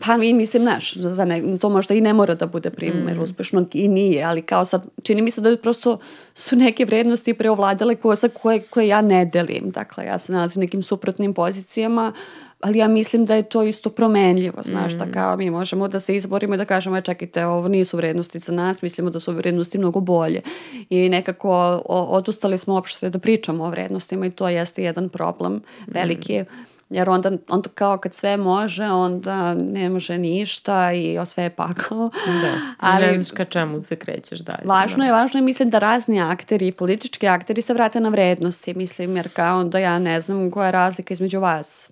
[0.06, 3.22] Pa mi mislim, znaš, za ne, to možda i ne mora da bude primer mm.
[3.22, 5.98] uspešno i nije, ali kao sad, čini mi se da prosto
[6.34, 9.72] su neke vrednosti preovladale koje, koje, koje ja ne delim.
[9.72, 12.14] Dakle, ja se nalazim nekim suprotnim pozicijama,
[12.62, 14.97] ali ja mislim da je to isto promenljivo, znaš, mm.
[14.97, 18.39] da kao mi možemo da se izborimo i da kažemo, aj čekajte, ovo nisu vrednosti
[18.39, 20.41] za nas, mislimo da su vrednosti mnogo bolje
[20.89, 25.62] i nekako odustali smo uopšte da pričamo o vrednostima i to jeste jedan problem mm.
[25.88, 26.43] veliki,
[26.89, 31.49] jer onda, onda kao kad sve može, onda ne može ništa i o sve je
[31.49, 32.10] pakao.
[32.26, 32.53] Da,
[32.89, 34.62] ali ne znaš ka čemu se krećeš dalje.
[34.66, 35.05] Važno da.
[35.05, 39.30] je, važno je mislim da razni akteri, politički akteri se vrate na vrednosti, mislim, jer
[39.34, 41.89] kao onda ja ne znam koja je razlika između vas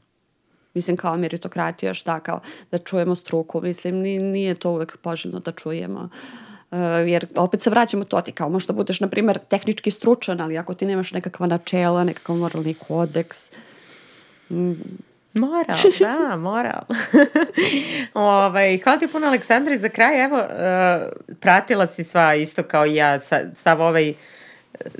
[0.77, 2.39] mislim kao meritokratija, šta kao
[2.71, 3.95] da čujemo struku, mislim
[4.31, 6.09] nije to uvek poželjno da čujemo.
[6.71, 10.57] Uh, jer opet se vraćamo to ti kao možda budeš na primer tehnički stručan, ali
[10.57, 13.51] ako ti nemaš nekakva načela, nekakav moralni kodeks,
[14.49, 14.73] mm,
[15.33, 16.81] Moral, da, moral.
[18.13, 22.85] ovaj, hvala ti puno Aleksandra i za kraj, evo, uh, pratila si sva isto kao
[22.85, 24.13] i ja, sa, sav ovaj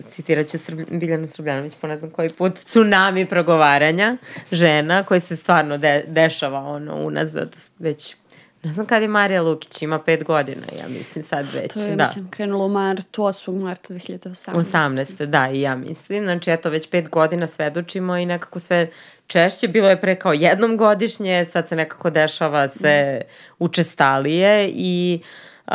[0.10, 4.18] citirat ću Srb, Biljanu Srbljanović po ne znam koji put, tsunami progovaranja
[4.52, 8.16] žena koji se stvarno de, dešava ono unazad već
[8.64, 11.74] Ne znam kada je Marija Lukić, ima pet godina, ja mislim sad već.
[11.74, 12.04] To je, da.
[12.04, 13.62] mislim, krenulo u martu, 8.
[13.64, 14.52] marta 2018.
[14.54, 15.26] 18.
[15.26, 16.24] da, i ja mislim.
[16.24, 18.90] Znači, eto, već pet godina svedočimo i nekako sve
[19.28, 19.68] češće.
[19.68, 23.54] Bilo je pre kao jednom godišnje, sad se nekako dešava sve mm.
[23.60, 25.22] učestalije i
[25.68, 25.74] uh,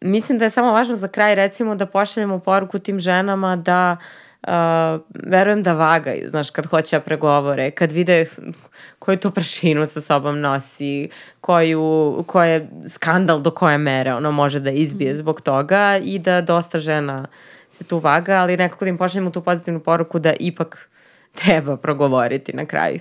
[0.00, 3.96] mislim da je samo važno za kraj recimo da pošaljemo poruku tim ženama da
[4.42, 4.50] uh,
[5.12, 8.26] verujem da vagaju, znaš, kad hoće da pregovore, kad vide
[8.98, 11.08] koju to prašinu sa sobom nosi,
[11.40, 16.78] koju, koje skandal do koje mere ono može da izbije zbog toga i da dosta
[16.78, 17.26] žena
[17.70, 20.88] se tu vaga, ali nekako da im pošaljemo tu pozitivnu poruku da ipak
[21.34, 23.00] treba progovoriti na kraju.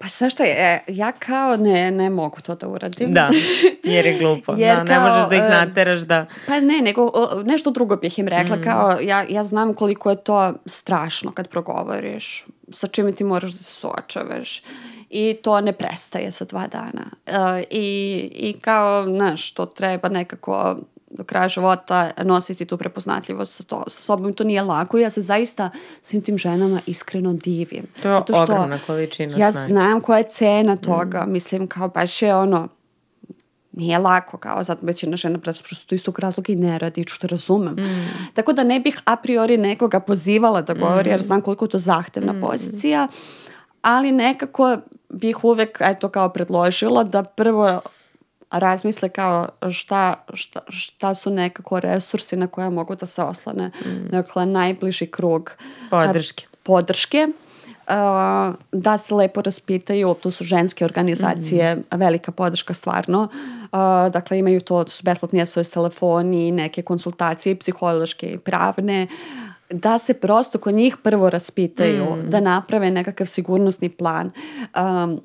[0.00, 3.12] Pa sa što je, ja kao ne, ne mogu to da uradim.
[3.12, 3.30] Da,
[3.94, 4.54] jer je glupo.
[4.56, 6.26] jer da, ne kao, možeš da ih e, nateraš da...
[6.46, 7.12] Pa ne, nego
[7.44, 8.56] nešto drugo bih im rekla.
[8.56, 8.62] Mm.
[8.62, 13.58] Kao, ja, ja znam koliko je to strašno kad progovoriš, sa čime ti moraš da
[13.58, 14.62] se suočavaš.
[15.10, 17.06] I to ne prestaje sa dva dana.
[17.26, 20.76] Uh, i, I kao, znaš, to treba nekako
[21.10, 24.32] do kraja života nositi tu prepoznatljivost sa, to, sa sobom.
[24.32, 24.98] To nije lako.
[24.98, 25.70] Ja se zaista
[26.02, 27.86] svim tim ženama iskreno divim.
[28.02, 29.72] To je Zato što ogromna količina Ja snage.
[29.72, 31.24] znam koja je cena toga.
[31.26, 31.32] Mm.
[31.32, 32.68] Mislim, kao baš je ono,
[33.72, 37.74] nije lako, kao zato većina žena prosto istog razloga i ne radi, što razumem.
[37.74, 38.08] Mm.
[38.34, 41.12] Tako da ne bih a priori nekoga pozivala da govori, mm.
[41.12, 42.40] jer znam koliko je to zahtevna mm.
[42.40, 43.08] pozicija,
[43.82, 44.76] ali nekako
[45.08, 47.80] bih uvek, eto, kao predložila da prvo
[48.50, 53.70] razmisle kao šta, šta, šta su nekako resursi na koje mogu da se oslane.
[53.84, 54.08] Mm.
[54.10, 55.50] Dakle, najbliži krug
[55.90, 56.46] podrške.
[56.62, 57.28] podrške.
[57.88, 61.96] Uh, da se lepo raspitaju, to su ženske organizacije, mm.
[61.96, 63.22] velika podrška stvarno.
[63.22, 69.06] Uh, dakle, imaju to, to su besplatni SOS telefoni, neke konsultacije psihološke i pravne.
[69.70, 72.30] Da se prosto kod njih prvo raspitaju, mm.
[72.30, 74.30] da naprave nekakav sigurnosni plan.
[74.76, 75.20] Um,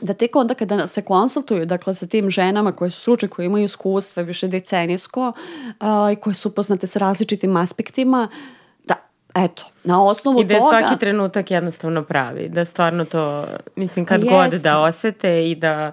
[0.00, 3.64] da tek onda kada se konsultuju, dakle sa tim ženama koje su stručne, koje imaju
[3.64, 8.28] iskustva više decenijsko uh, i koje su upoznate sa različitim aspektima,
[8.84, 8.94] da,
[9.34, 10.68] eto, na osnovu I da toga...
[10.68, 13.46] svaki trenutak jednostavno pravi, da stvarno to,
[13.76, 15.92] mislim, kad pa god da osete i da...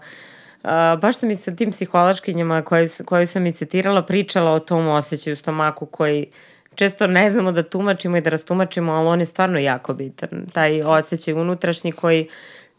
[0.64, 4.88] Uh, baš sam i sa tim psihološkinjama koju, koju sam i citirala pričala o tom
[4.88, 6.28] osjećaju u stomaku koji
[6.76, 10.30] često ne znamo da tumačimo i da rastumačimo, ali on je stvarno jako bitan.
[10.54, 12.28] Taj osjećaj unutrašnji koji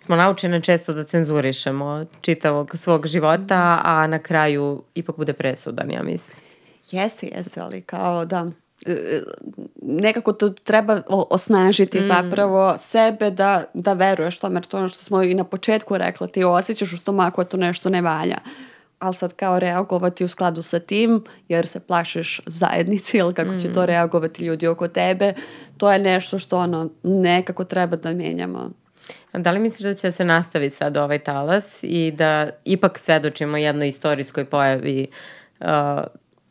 [0.00, 6.02] smo naučene često da cenzurišemo čitavog svog života, a na kraju ipak bude presudan, ja
[6.02, 6.36] mislim.
[6.90, 8.50] Jeste, jeste, ali kao da
[8.86, 9.22] e,
[9.82, 12.02] nekako to treba osnažiti mm.
[12.02, 16.26] zapravo sebe da, da veruješ tome, jer to ono što smo i na početku rekla,
[16.26, 18.38] ti osjećaš u stomaku da to nešto ne valja
[18.98, 23.58] ali sad kao reagovati u skladu sa tim, jer se plašiš zajednici ili kako mm.
[23.58, 23.84] će to mm.
[23.84, 25.32] reagovati ljudi oko tebe,
[25.76, 28.70] to je nešto što ono nekako treba da menjamo.
[29.32, 33.88] Da li misliš da će se nastavi sad ovaj talas i da ipak svedočimo jednoj
[33.88, 35.06] istorijskoj pojavi
[35.60, 35.66] uh,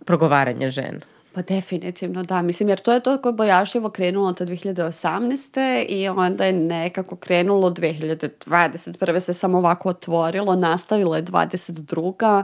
[0.05, 0.99] progovaranja žena?
[1.33, 2.41] Pa definitivno, da.
[2.41, 5.85] Mislim, jer to je to koje bojašljivo krenulo od 2018.
[5.89, 9.19] i onda je nekako krenulo 2021.
[9.19, 12.43] se samo ovako otvorilo, nastavilo je 22.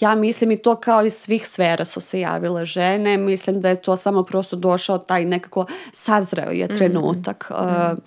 [0.00, 3.16] Ja mislim i to kao iz svih sfera su se javile žene.
[3.16, 6.74] Mislim da je to samo prosto došao taj nekako sazreo je mhm.
[6.74, 7.50] trenutak.
[7.50, 7.92] Mm -hmm.
[7.92, 7.98] uh,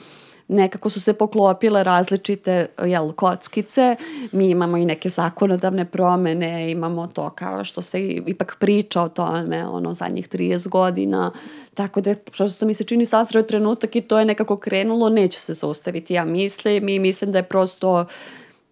[0.51, 3.95] nekako su se poklopile različite jel, kockice.
[4.31, 9.67] Mi imamo i neke zakonodavne promene, imamo to kao što se ipak priča o tome
[9.67, 11.31] ono, zadnjih 30 godina.
[11.73, 15.53] Tako da, što mi se čini sasreo trenutak i to je nekako krenulo, neće se
[15.53, 16.89] zaustaviti, ja mislim.
[16.89, 18.05] I mislim da je prosto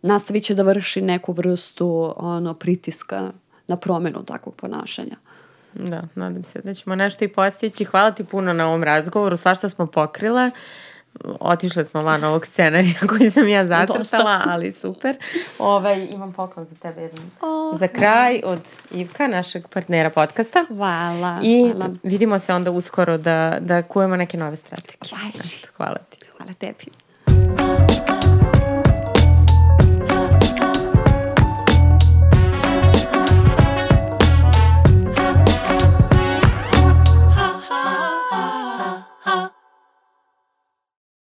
[0.02, 3.32] nastavit će da vrši neku vrstu ono, pritiska
[3.68, 5.16] na promenu takvog ponašanja.
[5.74, 7.84] Da, nadam se da ćemo nešto i postići.
[7.86, 10.52] Hvala ti puno na ovom razgovoru, svašta smo pokrile
[11.40, 15.18] otišle smo van ovog scenarija koji sam ja zacrtala, ali super.
[15.60, 20.66] Ovaj, imam poklon za tebe jedan oh, za kraj od Ivka, našeg partnera podcasta.
[20.68, 21.40] Hvala.
[21.44, 21.94] I hvala.
[22.04, 24.98] vidimo se onda uskoro da, da kujemo neke nove strategije.
[25.78, 26.18] Hvala ti.
[26.38, 26.86] Hvala tebi.